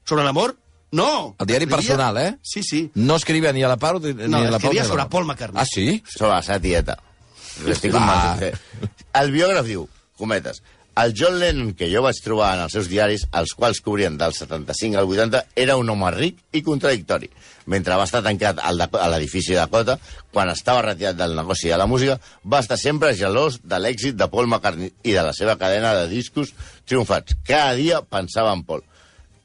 Sobre 0.09 0.25
l'amor? 0.25 0.57
No! 0.95 1.35
El 1.43 1.47
diari 1.51 1.67
Escrivia- 1.67 1.77
personal, 1.77 2.19
eh? 2.23 2.39
Sí, 2.43 2.63
sí. 2.63 2.91
No 2.95 3.17
escrivia 3.17 3.53
ni 3.53 3.65
a 3.65 3.69
la 3.69 3.77
Pau 3.77 3.99
ni 3.99 4.13
No, 4.15 4.39
a 4.39 4.51
la 4.51 4.61
Pau. 4.61 4.73
la 4.73 4.85
sobre 4.85 5.03
Pau. 5.03 5.11
Paul 5.11 5.27
McCartney. 5.27 5.61
Ah, 5.61 5.67
sí? 5.67 6.03
sobre 6.07 6.35
la 6.37 6.43
seva 6.43 6.61
tieta. 6.61 6.97
L'estic 7.67 7.91
convençut. 7.93 8.43
eh? 8.43 8.89
El 9.21 9.33
biògraf 9.35 9.67
diu, 9.67 9.89
cometes, 10.17 10.63
el 10.97 11.15
John 11.17 11.39
Lennon 11.41 11.73
que 11.75 11.89
jo 11.91 12.03
vaig 12.05 12.21
trobar 12.23 12.53
en 12.55 12.65
els 12.65 12.75
seus 12.77 12.89
diaris, 12.91 13.27
els 13.35 13.55
quals 13.59 13.81
cobrien 13.85 14.17
del 14.19 14.35
75 14.37 15.01
al 15.01 15.11
80, 15.11 15.43
era 15.65 15.77
un 15.81 15.91
home 15.91 16.11
ric 16.15 16.39
i 16.55 16.63
contradictori. 16.63 17.31
Mentre 17.67 17.97
va 17.99 18.07
estar 18.07 18.23
tancat 18.23 18.61
a 18.63 18.73
l'edifici 19.11 19.57
Dakota, 19.57 19.99
quan 20.33 20.53
estava 20.53 20.85
retirat 20.85 21.19
del 21.19 21.35
negoci 21.37 21.73
de 21.73 21.79
la 21.81 21.89
música, 21.91 22.19
va 22.45 22.61
estar 22.63 22.79
sempre 22.79 23.15
gelós 23.17 23.61
de 23.65 23.81
l'èxit 23.81 24.19
de 24.21 24.29
Paul 24.31 24.51
McCartney 24.51 24.93
i 25.03 25.17
de 25.17 25.23
la 25.25 25.33
seva 25.33 25.57
cadena 25.61 25.95
de 25.99 26.09
discos 26.13 26.53
triomfats. 26.87 27.39
Cada 27.47 27.73
dia 27.81 28.03
pensava 28.03 28.53
en 28.53 28.63
Paul. 28.69 28.85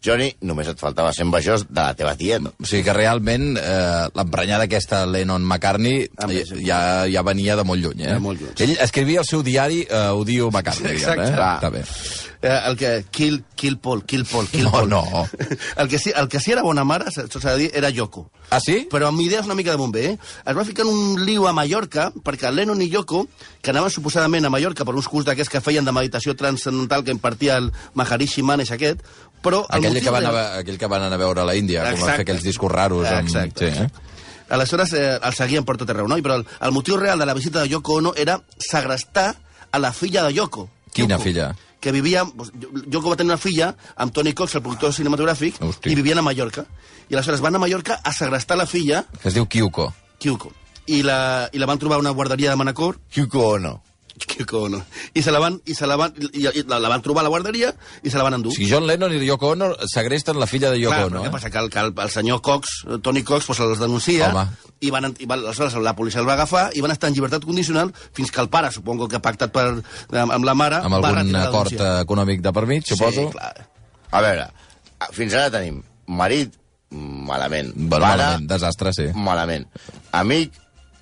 Johnny, 0.03 0.29
només 0.47 0.67
et 0.71 0.79
faltava 0.79 1.11
ser 1.11 1.25
envejós 1.25 1.65
de 1.67 1.75
la 1.81 1.93
teva 1.97 2.13
tieta. 2.15 2.53
O 2.55 2.65
sigui 2.65 2.85
que 2.87 2.93
realment 2.95 3.57
eh, 3.59 4.07
l'emprenyada 4.15 4.63
aquesta 4.69 5.01
Lennon-McCartney 5.05 6.07
Ah, 6.17 6.27
bé, 6.27 6.45
sí. 6.45 6.61
ja, 6.65 6.79
ja 7.11 7.21
venia 7.27 7.55
de 7.59 7.63
molt 7.67 7.83
lluny, 7.83 8.05
eh? 8.05 8.13
De 8.15 8.23
molt 8.23 8.39
lluny. 8.41 8.55
Ell 8.63 8.77
escrivia 8.83 9.19
al 9.23 9.27
seu 9.27 9.43
diari 9.43 9.81
eh, 9.89 10.07
Odio 10.15 10.49
McCartney, 10.51 10.95
diguem, 10.95 11.19
Exacte. 11.19 11.31
eh? 11.33 11.37
Va. 11.39 11.53
Està 11.59 11.69
bé. 11.75 11.83
Eh, 12.41 12.59
el 12.69 12.77
que... 12.79 12.89
Kill, 13.11 13.41
kill 13.59 13.75
Paul, 13.83 14.05
kill 14.07 14.23
Paul, 14.23 14.47
kill 14.47 14.63
No, 14.63 14.71
Paul. 14.71 14.87
no. 14.89 15.03
El 15.83 15.89
que, 15.91 15.99
sí, 15.99 16.13
el 16.15 16.29
que 16.31 16.39
sí 16.39 16.53
era 16.53 16.61
bona 16.63 16.85
mare, 16.87 17.11
s'ha 17.11 17.25
s'ha 17.27 17.51
de 17.57 17.65
dir, 17.65 17.71
era 17.75 17.89
Yoko. 17.91 18.29
Ah, 18.49 18.61
sí? 18.63 18.85
Però 18.89 19.09
amb 19.09 19.19
idees 19.21 19.45
una 19.45 19.55
mica 19.59 19.71
de 19.71 19.77
bomber, 19.81 20.05
eh? 20.13 20.17
Es 20.47 20.55
va 20.55 20.63
ficar 20.63 20.85
en 20.87 20.93
un 20.93 21.25
liu 21.27 21.45
a 21.47 21.51
Mallorca, 21.53 22.07
perquè 22.23 22.47
Lennon 22.53 22.79
i 22.81 22.87
Yoko, 22.89 23.25
que 23.61 23.73
anaven 23.73 23.91
suposadament 23.91 24.47
a 24.47 24.49
Mallorca 24.53 24.87
per 24.87 24.95
uns 24.95 25.09
curs 25.11 25.27
d'aquests 25.27 25.51
que 25.51 25.61
feien 25.61 25.83
de 25.83 25.91
meditació 25.91 26.33
transcendental 26.39 27.03
que 27.03 27.11
impartia 27.11 27.57
el 27.59 27.73
Maharishi 27.99 28.41
Manesh 28.47 28.71
aquest, 28.77 29.03
però... 29.41 29.65
el 29.69 29.79
Aquell 29.85 30.01
que, 30.03 30.09
van 30.13 30.25
a, 30.25 30.57
aquell 30.59 30.77
que 30.77 30.87
van 30.87 31.03
anar 31.07 31.15
a 31.19 31.23
veure 31.23 31.41
a 31.41 31.45
la 31.45 31.55
Índia, 31.55 31.83
com 31.83 31.93
Exacte. 31.99 32.15
fer 32.15 32.25
aquells 32.27 32.43
discos 32.43 32.71
raros. 32.71 33.07
Amb... 33.07 33.27
Exacte. 33.27 33.71
Sí, 33.71 33.83
eh? 33.83 33.89
Aleshores, 34.49 34.93
eh, 34.93 35.19
el 35.21 35.33
seguien 35.37 35.65
per 35.65 35.77
tot 35.77 35.89
arreu, 35.93 36.07
no? 36.09 36.17
Però 36.25 36.39
el, 36.39 36.45
el 36.65 36.71
motiu 36.73 36.97
real 36.97 37.19
de 37.21 37.25
la 37.29 37.35
visita 37.37 37.61
de 37.61 37.69
Yoko 37.69 37.99
Ono 38.01 38.13
era 38.17 38.39
segrestar 38.57 39.35
a 39.71 39.79
la 39.79 39.91
filla 39.93 40.23
de 40.25 40.33
Yoko. 40.33 40.69
Quina 40.93 41.15
Yoko, 41.19 41.23
filla? 41.23 41.51
Que 41.79 41.91
vivia... 41.93 42.23
doncs, 42.25 42.49
Yoko 42.89 43.11
va 43.13 43.15
tenir 43.15 43.29
una 43.31 43.37
filla 43.37 43.75
amb 43.95 44.11
Tony 44.11 44.33
Cox, 44.33 44.55
el 44.57 44.63
productor 44.65 44.91
cinematogràfic, 44.97 45.61
Hosti. 45.61 45.91
i 45.93 45.95
vivien 45.95 46.17
a 46.17 46.23
Mallorca. 46.25 46.65
I 47.09 47.13
aleshores 47.15 47.41
van 47.45 47.55
a 47.55 47.61
Mallorca 47.61 47.99
a 48.03 48.11
segrestar 48.13 48.57
la 48.57 48.65
filla, 48.65 49.05
Que 49.21 49.29
es 49.29 49.37
diu 49.37 49.45
Kyuko. 49.47 49.93
Kyuko. 50.19 50.51
I 50.89 51.03
la, 51.05 51.47
I 51.53 51.59
la 51.61 51.67
van 51.69 51.77
trobar 51.77 51.97
a 51.97 52.01
una 52.01 52.09
guarderia 52.17 52.49
de 52.49 52.55
Manacor, 52.57 52.97
Kyuko 53.13 53.45
Ono. 53.53 53.75
Kyuko 54.31 54.63
Ono. 54.67 54.81
I 55.13 55.21
se 55.23 55.31
la 55.31 55.39
van, 55.39 55.59
i 55.65 55.75
se 55.75 55.87
la 55.87 55.95
van, 55.99 56.13
i, 56.31 56.45
i 56.45 56.63
la, 56.67 56.79
la 56.79 56.89
van 56.91 57.01
trobar 57.05 57.23
a 57.23 57.27
la 57.27 57.31
guarderia 57.33 57.71
i 58.03 58.09
se 58.09 58.17
la 58.17 58.23
van 58.27 58.37
endur. 58.37 58.51
O 58.51 58.55
sigui, 58.55 58.69
John 58.71 58.87
Lennon 58.87 59.13
i 59.15 59.21
Yoko 59.25 59.53
Ono 59.55 59.71
segresten 59.89 60.39
la 60.39 60.47
filla 60.47 60.71
de 60.71 60.79
Yoko 60.81 60.95
Clar, 60.95 61.09
Ono, 61.11 61.23
què 61.23 61.31
eh? 61.31 61.33
passa? 61.33 61.51
Que 61.53 61.61
el, 61.63 61.69
que 61.73 61.79
el, 61.79 61.93
el 61.95 62.13
senyor 62.13 62.41
Cox, 62.45 62.83
eh, 62.87 62.99
Tony 63.03 63.23
Cox, 63.23 63.47
pues, 63.49 63.59
els 63.65 63.79
denuncia 63.79 64.29
Home. 64.29 64.45
i, 64.79 64.91
van, 64.93 65.09
i 65.19 65.25
van, 65.29 65.43
aleshores 65.43 65.75
la 65.83 65.95
policia 65.95 66.21
el 66.21 66.27
va 66.29 66.35
agafar 66.37 66.69
i 66.75 66.81
van 66.85 66.91
estar 66.95 67.09
en 67.09 67.17
llibertat 67.17 67.45
condicional 67.45 67.93
fins 68.13 68.31
que 68.31 68.41
el 68.41 68.49
pare, 68.49 68.71
supongo 68.71 69.07
que 69.07 69.19
ha 69.19 69.23
pactat 69.23 69.53
per, 69.55 69.67
amb, 69.73 70.33
amb 70.37 70.47
la 70.47 70.55
mare, 70.55 70.81
Amb 70.85 70.99
va 70.99 71.13
algun 71.13 71.35
acord 71.39 71.75
eh, 71.75 71.91
econòmic 72.03 72.41
de 72.45 72.53
per 72.55 72.65
mig, 72.69 72.87
suposo. 72.87 73.27
Sí, 73.29 73.35
clar. 73.37 73.67
A 74.11 74.23
veure, 74.25 74.47
fins 75.13 75.35
ara 75.37 75.51
tenim 75.53 75.83
marit, 76.09 76.55
malament. 76.89 77.73
Bueno, 77.75 78.05
Pare, 78.05 78.17
malament, 78.17 78.47
desastre, 78.49 78.93
sí. 78.97 79.09
malament. 79.13 79.67
Amic, 80.17 80.55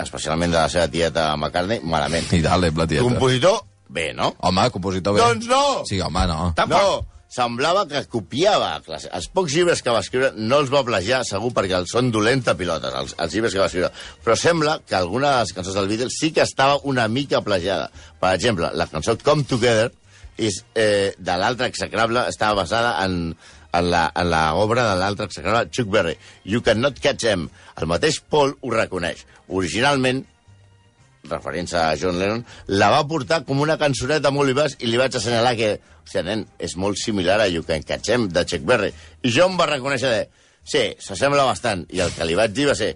especialment 0.03 0.53
de 0.53 0.59
la 0.59 0.69
seva 0.71 0.87
tieta 0.91 1.29
McCartney, 1.35 1.83
malament. 1.83 2.31
I 2.37 2.41
dale, 2.45 2.71
la 2.75 2.87
tieta. 2.87 3.05
Compositor, 3.05 3.61
bé, 3.89 4.11
no? 4.17 4.33
Home, 4.45 4.69
compositor 4.73 5.17
bé. 5.17 5.23
Doncs 5.23 5.47
no! 5.51 5.63
Sí, 5.89 6.01
home, 6.03 6.25
no. 6.29 6.51
No, 6.69 6.83
semblava 7.33 7.85
que 7.89 8.03
copiava. 8.11 8.77
Els 8.87 9.27
pocs 9.33 9.55
llibres 9.57 9.83
que 9.83 9.93
va 9.93 10.01
escriure 10.03 10.31
no 10.37 10.61
els 10.63 10.71
va 10.73 10.83
plagiar, 10.87 11.23
segur, 11.27 11.51
perquè 11.55 11.77
els 11.79 11.91
són 11.93 12.11
dolenta 12.13 12.55
pilotes, 12.59 12.95
els, 13.01 13.15
els 13.19 13.35
llibres 13.35 13.55
que 13.55 13.61
va 13.63 13.69
escriure. 13.71 13.91
Però 14.23 14.37
sembla 14.39 14.79
que 14.87 14.97
alguna 14.97 15.33
de 15.35 15.43
les 15.43 15.53
cançons 15.57 15.77
del 15.77 15.91
Beatles 15.91 16.19
sí 16.21 16.31
que 16.35 16.45
estava 16.45 16.79
una 16.87 17.07
mica 17.11 17.41
plagiada. 17.45 17.91
Per 18.21 18.33
exemple, 18.33 18.71
la 18.73 18.89
cançó 18.91 19.17
Come 19.23 19.47
Together 19.49 19.91
és, 20.37 20.63
eh, 20.75 21.13
de 21.17 21.37
l'altre 21.37 21.67
execrable 21.67 22.27
estava 22.29 22.61
basada 22.61 22.95
en, 23.03 23.35
en 23.79 23.89
la, 23.91 24.05
en 24.15 24.29
la 24.31 24.43
obra 24.59 24.85
de 24.91 24.95
l'altre 24.99 25.25
execrable 25.29 25.69
Chuck 25.71 25.89
Berry. 25.93 26.15
You 26.45 26.61
Cannot 26.65 26.99
Catch 27.03 27.27
Em. 27.31 27.47
El 27.77 27.87
mateix 27.91 28.19
Paul 28.29 28.55
ho 28.61 28.71
reconeix. 28.73 29.25
Originalment, 29.47 30.23
referència 31.27 31.89
a 31.89 31.97
John 31.99 32.19
Lennon, 32.19 32.43
la 32.79 32.89
va 32.93 33.03
portar 33.07 33.41
com 33.47 33.59
una 33.63 33.75
cançoneta 33.81 34.31
molt 34.31 34.47
vivaç 34.53 34.77
i 34.79 34.87
li 34.87 34.99
vaig 34.99 35.15
assenyalar 35.19 35.55
que, 35.59 35.73
hòstia, 36.05 36.23
nen, 36.23 36.45
és 36.63 36.77
molt 36.79 36.99
similar 37.01 37.39
a 37.43 37.49
You 37.51 37.65
Can 37.67 37.83
Catch 37.87 38.13
Em, 38.15 38.27
de 38.31 38.45
Chuck 38.47 38.63
Berry. 38.67 38.93
I 39.27 39.33
John 39.35 39.57
va 39.59 39.69
reconèixer 39.73 40.13
de, 40.13 40.25
Sí, 40.67 40.81
s'assembla 40.99 41.45
bastant. 41.47 41.85
I 41.95 42.01
el 42.03 42.09
que 42.11 42.25
li 42.27 42.35
vaig 42.35 42.51
dir 42.51 42.65
va 42.67 42.73
ser 42.75 42.89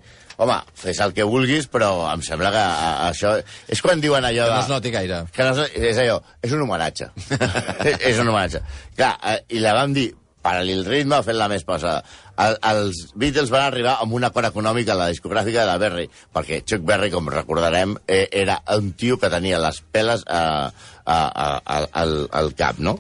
home, 0.43 0.57
fes 0.75 0.97
el 1.05 1.13
que 1.15 1.23
vulguis, 1.23 1.69
però 1.71 1.91
em 2.11 2.19
sembla 2.25 2.49
que 2.51 2.59
a, 2.59 2.71
a, 2.89 3.05
això... 3.13 3.29
És 3.71 3.79
quan 3.79 4.01
diuen 4.03 4.25
allò 4.27 4.49
Que 4.49 4.55
no 4.57 4.63
es 4.65 4.71
noti 4.73 4.91
gaire. 4.91 5.19
Que 5.31 5.45
no, 5.47 5.53
es- 5.55 5.77
és 5.93 6.01
allò, 6.03 6.17
és 6.43 6.51
un 6.51 6.65
homenatge. 6.65 7.07
és 8.09 8.19
un 8.19 8.27
homenatge. 8.27 8.59
Clar, 8.97 9.13
eh, 9.23 9.37
i 9.55 9.63
la 9.63 9.71
vam 9.77 9.95
dir, 9.95 10.09
paral·lel 10.43 10.85
ritme, 10.87 11.21
fent 11.25 11.37
la 11.37 11.49
més 11.51 11.65
passada. 11.67 12.01
El, 12.41 12.57
els 12.71 13.03
Beatles 13.15 13.51
van 13.53 13.67
arribar 13.67 13.97
amb 14.01 14.15
un 14.17 14.25
acord 14.27 14.49
econòmic 14.49 14.89
a 14.89 14.97
la 14.97 15.09
discogràfica 15.11 15.61
de 15.61 15.69
la 15.69 15.77
Berry, 15.81 16.07
perquè 16.33 16.61
Chuck 16.65 16.85
Berry, 16.87 17.11
com 17.13 17.29
recordarem, 17.29 17.95
eh, 18.07 18.27
era 18.31 18.61
un 18.77 18.93
tio 18.97 19.19
que 19.21 19.29
tenia 19.29 19.61
les 19.61 19.81
peles 19.91 20.25
a, 20.27 20.71
a, 21.05 21.17
a, 21.17 21.47
a, 21.57 21.79
al, 22.03 22.15
al 22.31 22.53
cap, 22.57 22.79
no? 22.79 22.97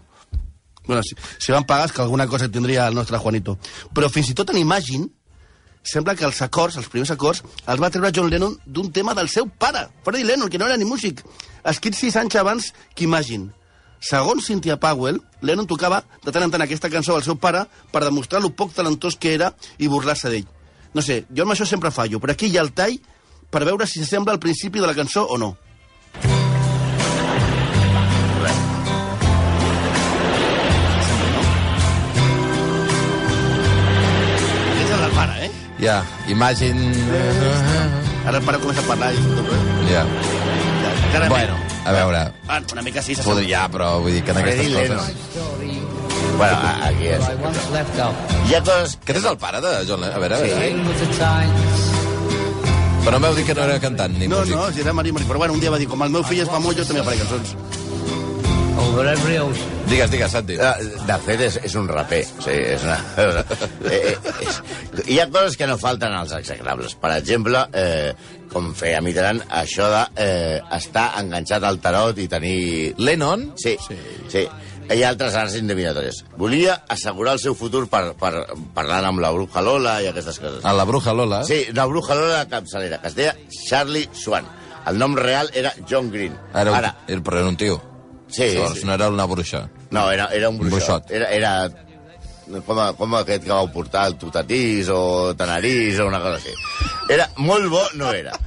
Bueno, 0.85 1.03
si, 1.03 1.15
si 1.37 1.53
van 1.53 1.65
pagar 1.69 1.87
és 1.87 1.95
que 1.95 2.01
alguna 2.03 2.27
cosa 2.27 2.49
tindria 2.51 2.87
el 2.89 2.97
nostre 2.97 3.19
Juanito. 3.21 3.57
Però 3.93 4.09
fins 4.11 4.31
i 4.31 4.37
tot 4.37 4.49
en 4.51 4.59
Imagine, 4.59 5.07
sembla 5.83 6.15
que 6.17 6.25
els 6.27 6.41
acords, 6.41 6.77
els 6.77 6.89
primers 6.91 7.13
acords, 7.13 7.43
els 7.65 7.81
va 7.81 7.89
treure 7.93 8.11
John 8.15 8.29
Lennon 8.29 8.57
d'un 8.65 8.91
tema 8.91 9.15
del 9.17 9.29
seu 9.29 9.47
pare, 9.47 9.87
Freddie 10.05 10.27
Lennon, 10.27 10.49
que 10.49 10.59
no 10.61 10.67
era 10.69 10.77
ni 10.77 10.85
músic, 10.89 11.23
escrit 11.63 11.97
sis 11.97 12.17
anys 12.17 12.37
abans 12.41 12.71
que 12.93 13.05
Imagine. 13.05 13.49
Segons 14.01 14.47
Cynthia 14.49 14.79
Powell, 14.81 15.19
Lennon 15.45 15.67
tocava 15.69 16.01
de 16.25 16.31
tant 16.33 16.41
en 16.47 16.51
tant 16.53 16.63
aquesta 16.65 16.89
cançó 16.89 17.13
al 17.15 17.21
seu 17.23 17.37
pare 17.37 17.67
per 17.93 18.01
demostrar 18.01 18.41
lo 18.41 18.49
poc 18.49 18.73
talentós 18.73 19.13
que 19.15 19.35
era 19.35 19.51
i 19.77 19.87
burlar-se 19.91 20.31
d'ell. 20.33 20.47
No 20.97 21.03
sé, 21.05 21.21
jo 21.29 21.45
amb 21.45 21.53
això 21.53 21.67
sempre 21.69 21.93
fallo, 21.93 22.19
però 22.19 22.33
aquí 22.33 22.49
hi 22.49 22.57
ha 22.57 22.65
el 22.65 22.73
tall 22.73 22.97
per 23.53 23.61
veure 23.67 23.85
si 23.85 24.01
s'assembla 24.01 24.33
al 24.33 24.41
principi 24.41 24.81
de 24.81 24.89
la 24.89 24.97
cançó 24.97 25.27
o 25.29 25.37
no. 25.37 25.53
Pare, 35.11 35.45
eh? 35.45 35.51
Ja, 35.81 36.01
Imagine... 36.29 36.93
Ara 38.25 38.37
el 38.37 38.45
pare 38.45 38.61
comença 38.63 38.81
a 38.81 38.87
parlar 38.87 39.11
i... 39.13 39.17
Ja. 39.89 40.05
Encara 41.09 41.27
Bueno, 41.27 41.57
a 41.85 41.91
veure... 41.95 42.21
Ah, 42.47 42.59
una 42.73 42.81
mica 42.85 43.01
sí, 43.01 43.15
s'assembla. 43.15 43.41
Podria, 43.41 43.65
però 43.73 43.87
vull 44.03 44.13
dir 44.17 44.23
que 44.25 44.31
en 44.35 44.41
aquestes 44.43 44.67
coses... 44.75 44.91
Bueno, 46.37 46.57
aquí 46.87 47.07
és. 47.11 47.23
Hi 48.49 48.55
ha 48.55 48.61
coses... 48.65 48.97
Aquest 49.01 49.17
és 49.21 49.25
el 49.29 49.37
pare 49.41 49.61
de 49.61 49.73
John 49.89 50.01
Lennon? 50.01 50.15
A 50.15 50.21
veure, 50.23 50.35
a 50.35 50.39
veure. 50.45 50.59
Però 53.01 53.17
no 53.17 53.21
m'heu 53.23 53.33
dit 53.37 53.47
que 53.49 53.55
no 53.57 53.63
era 53.65 53.79
cantant 53.81 54.13
ni 54.17 54.27
No, 54.29 54.39
músic. 54.43 54.55
no, 54.55 54.67
si 54.71 54.81
era 54.83 54.93
Marí 54.93 55.11
Marí. 55.11 55.25
Però 55.29 55.39
bueno, 55.41 55.53
un 55.57 55.61
dia 55.61 55.71
va 55.73 55.79
dir, 55.81 55.87
com 55.89 56.03
el 56.05 56.11
meu 56.13 56.23
fill 56.27 56.43
és 56.43 56.49
famós, 56.51 56.75
jo 56.77 56.85
també 56.85 57.01
faré 57.07 57.17
cançons. 57.23 57.55
Digues, 59.89 60.09
digues, 60.13 60.31
Santi. 60.31 60.55
Eh, 60.55 60.89
De 61.07 61.17
fet, 61.25 61.41
és, 61.47 61.57
és 61.67 61.75
un 61.75 61.87
raper. 61.89 62.21
Sí, 62.45 62.53
és 62.75 62.83
una... 62.85 62.97
eh, 63.17 63.33
eh, 63.91 64.15
és... 64.45 64.61
Hi 65.07 65.17
ha 65.21 65.27
coses 65.33 65.57
que 65.57 65.67
no 65.69 65.77
falten 65.81 66.13
als 66.13 66.31
execrables. 66.37 66.93
Per 67.01 67.11
exemple, 67.17 67.65
eh, 67.73 68.13
com 68.51 68.71
feia 68.77 68.99
Mitterrand, 69.03 69.45
això 69.61 69.87
de 69.91 70.01
eh, 70.19 70.81
enganxat 71.21 71.63
al 71.63 71.79
tarot 71.83 72.19
i 72.19 72.27
tenir... 72.31 72.93
Lennon? 72.99 73.51
Sí, 73.59 73.77
sí. 73.87 73.97
sí. 74.29 74.45
Hi 74.91 75.03
ha 75.05 75.11
altres 75.13 75.35
arts 75.39 75.55
indevinatòries. 75.55 76.17
Volia 76.39 76.81
assegurar 76.91 77.37
el 77.37 77.39
seu 77.39 77.55
futur 77.55 77.85
per, 77.87 78.11
per, 78.19 78.31
parlant 78.75 79.07
amb 79.07 79.21
la 79.23 79.29
Bruja 79.31 79.63
Lola 79.63 80.01
i 80.03 80.09
aquestes 80.09 80.39
coses. 80.41 80.65
A 80.67 80.73
la 80.75 80.83
Bruja 80.89 81.13
Lola? 81.15 81.45
Sí, 81.47 81.61
la 81.77 81.85
Bruja 81.87 82.17
Lola 82.17 82.41
de 82.41 82.49
capçalera, 82.51 82.99
que 82.99 83.07
es 83.07 83.15
deia 83.15 83.35
Charlie 83.69 84.09
Swan. 84.11 84.49
El 84.89 84.99
nom 84.99 85.15
real 85.15 85.51
era 85.53 85.71
John 85.87 86.11
Green. 86.11 86.35
Era 86.51 86.73
un, 86.73 86.77
Ara, 86.81 86.95
era, 87.07 87.23
però 87.23 87.39
era 87.39 87.53
un 87.53 87.57
tio. 87.57 87.79
sí, 88.27 88.49
Llavors, 88.55 88.79
sí. 88.81 88.85
no 88.85 88.93
era 88.93 89.07
una 89.09 89.25
bruixa. 89.25 89.69
No, 89.91 90.09
era, 90.11 90.27
era 90.33 90.49
un 90.49 90.57
bruixot. 90.57 91.05
bruixot. 91.07 91.11
Era, 91.11 91.31
era 91.31 91.51
com, 92.65 92.79
a, 92.79 92.91
com 92.97 93.17
aquest 93.19 93.45
que 93.47 93.53
vau 93.53 93.71
portar, 93.73 94.07
el 94.11 94.19
tutatís 94.21 94.91
o 94.93 95.33
tanarís 95.37 95.99
o 95.99 96.07
una 96.11 96.21
cosa 96.23 96.39
així. 96.39 96.55
Era 97.11 97.27
molt 97.39 97.69
bo, 97.71 97.83
no 97.99 98.13
era. 98.13 98.37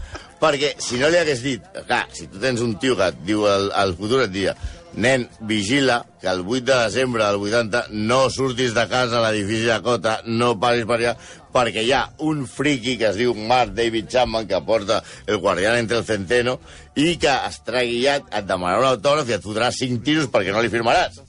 Perquè 0.40 0.74
si 0.82 0.98
no 1.00 1.08
li 1.08 1.16
hagués 1.20 1.42
dit... 1.44 1.66
Clar, 1.88 2.04
si 2.12 2.28
tu 2.28 2.40
tens 2.42 2.60
un 2.60 2.74
tio 2.80 2.96
que 2.98 3.10
et 3.12 3.20
diu 3.24 3.46
el, 3.48 3.70
el 3.80 3.94
futur, 3.98 4.24
et 4.26 4.34
dia 4.34 4.56
nen, 4.96 5.28
vigila 5.40 6.06
que 6.20 6.28
el 6.28 6.40
8 6.46 6.64
de 6.64 6.74
desembre 6.84 7.24
del 7.24 7.36
80 7.36 7.86
no 7.90 8.30
surtis 8.30 8.74
de 8.74 8.86
casa 8.88 9.18
a 9.18 9.24
l'edifici 9.24 9.66
de 9.66 9.80
Cota, 9.82 10.20
no 10.26 10.54
paris 10.60 10.86
per 10.88 10.98
allà, 11.00 11.14
perquè 11.54 11.84
hi 11.84 11.92
ha 11.94 12.04
un 12.26 12.44
friki 12.50 12.96
que 13.00 13.10
es 13.10 13.18
diu 13.18 13.34
Mark 13.34 13.74
David 13.74 14.08
Chapman, 14.10 14.46
que 14.46 14.60
porta 14.66 15.02
el 15.26 15.38
guardián 15.38 15.78
entre 15.78 15.98
el 15.98 16.06
centeno, 16.06 16.58
i 16.94 17.16
que 17.18 17.34
es 17.34 17.60
tregui 17.66 18.02
ja, 18.04 18.18
et 18.22 18.48
demanarà 18.48 18.82
un 18.82 18.90
autògraf 18.94 19.30
i 19.30 19.38
et 19.38 19.44
fotrà 19.44 19.70
5 19.74 20.02
tiros 20.06 20.30
perquè 20.32 20.54
no 20.54 20.62
li 20.62 20.72
firmaràs. 20.72 21.20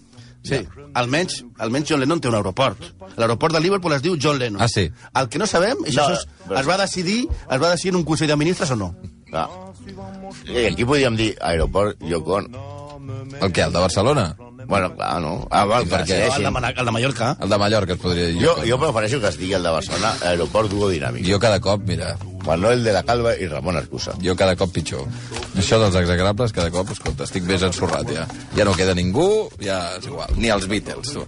Sí, 0.46 0.60
almenys, 0.94 1.40
almenys 1.58 1.90
John 1.90 2.00
Lennon 2.04 2.22
té 2.22 2.30
un 2.30 2.36
aeroport. 2.38 2.78
L'aeroport 3.18 3.56
de 3.56 3.60
Liverpool 3.64 3.94
es 3.98 4.02
diu 4.06 4.16
John 4.22 4.38
Lennon. 4.40 4.62
Ah, 4.62 4.68
sí? 4.70 4.88
El 5.16 5.28
que 5.30 5.40
no 5.42 5.48
sabem 5.50 5.78
és 5.86 5.96
No, 5.98 6.08
es, 6.14 6.28
però- 6.48 6.60
es 6.62 6.68
va 6.70 6.78
decidir 6.78 7.24
es 7.30 7.62
va 7.62 7.72
decidir 7.72 7.94
en 7.96 8.02
un 8.02 8.06
Consell 8.06 8.28
de 8.30 8.36
Ministres 8.38 8.70
o 8.72 8.76
no. 8.76 8.96
Clar. 9.26 9.50
I 10.46 10.66
aquí 10.72 10.86
podríem 10.86 11.16
dir 11.18 11.36
aeroport 11.42 11.98
Yoko 12.02 12.36
Ono. 12.40 12.64
El 13.42 13.52
què, 13.54 13.66
el 13.66 13.74
de 13.74 13.80
Barcelona? 13.80 14.36
Bueno, 14.68 14.96
clar, 14.96 15.22
no. 15.22 15.48
Ah, 15.52 15.66
val, 15.66 15.84
I 15.86 15.90
per 15.90 16.04
que 16.06 16.14
què? 16.14 16.36
El 16.38 16.44
de, 16.44 16.52
Mana- 16.52 16.72
el 16.76 16.86
de 16.86 16.92
Mallorca. 16.92 17.38
El 17.40 17.50
de 17.50 17.58
Mallorca 17.58 17.94
es 17.94 18.00
podria 18.00 18.26
dir. 18.28 18.40
Jo, 18.42 18.56
jo 18.66 18.80
prefereixo 18.80 19.20
que 19.22 19.28
es 19.28 19.38
digui 19.38 19.54
el 19.54 19.64
de 19.64 19.70
Barcelona 19.70 20.14
aeroport 20.24 20.70
Duo 20.72 20.90
Dinàmic. 20.90 21.26
jo 21.28 21.38
cada 21.40 21.60
cop, 21.60 21.82
mira, 21.86 22.16
Manuel 22.46 22.84
de 22.84 22.92
la 22.94 23.02
Calva 23.04 23.34
i 23.38 23.48
Ramon 23.48 23.76
Arcusa. 23.78 24.14
jo 24.22 24.36
cada 24.36 24.56
cop 24.56 24.72
pitjor. 24.72 25.06
Això 25.58 25.80
dels 25.82 25.96
exagrables, 25.96 26.52
cada 26.54 26.70
cop, 26.72 26.90
escolta, 26.92 27.24
estic 27.24 27.44
més 27.44 27.62
ensorrat 27.66 28.10
ja. 28.14 28.28
Ja 28.58 28.66
no 28.66 28.74
queda 28.78 28.94
ningú, 28.94 29.50
ja 29.60 29.96
és 29.98 30.06
igual. 30.06 30.30
Ni 30.38 30.50
els 30.54 30.68
Beatles, 30.68 31.14
tu. 31.14 31.26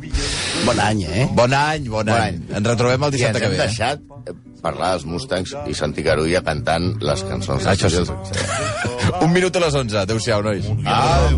Bon 0.66 0.80
any, 0.80 1.04
eh? 1.06 1.28
Bon 1.34 1.54
any, 1.54 1.88
bon, 1.90 2.06
Bon 2.06 2.14
any. 2.14 2.36
any. 2.36 2.44
Ens 2.60 2.68
retrobem 2.68 3.04
el 3.04 3.08
I 3.08 3.08
ens 3.08 3.18
dissabte 3.18 3.40
que 3.40 3.46
hem 3.46 3.52
ve. 3.52 3.58
eh? 3.58 3.68
deixat 3.68 4.00
eh, 4.28 4.34
parlar 4.62 4.92
dels 4.94 5.06
Mustangs 5.06 5.56
i 5.68 5.74
Santi 5.74 6.04
Carulla 6.04 6.42
cantant 6.44 6.94
les 7.02 7.24
cançons. 7.24 7.66
Ah, 7.66 7.74
Això 7.74 7.90
sí. 7.90 7.96
dels- 8.04 9.22
Un 9.24 9.32
minut 9.34 9.56
a 9.56 9.60
les 9.60 9.74
11. 9.74 9.98
Adéu-siau, 10.04 10.44
nois. 10.44 10.66
Ah, 10.86 11.30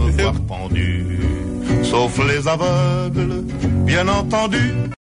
pendu, 0.50 1.84
sauf 1.86 2.18
les 2.26 2.48
aveugles, 2.48 3.44
bien 3.86 4.10
entendu. 4.10 4.89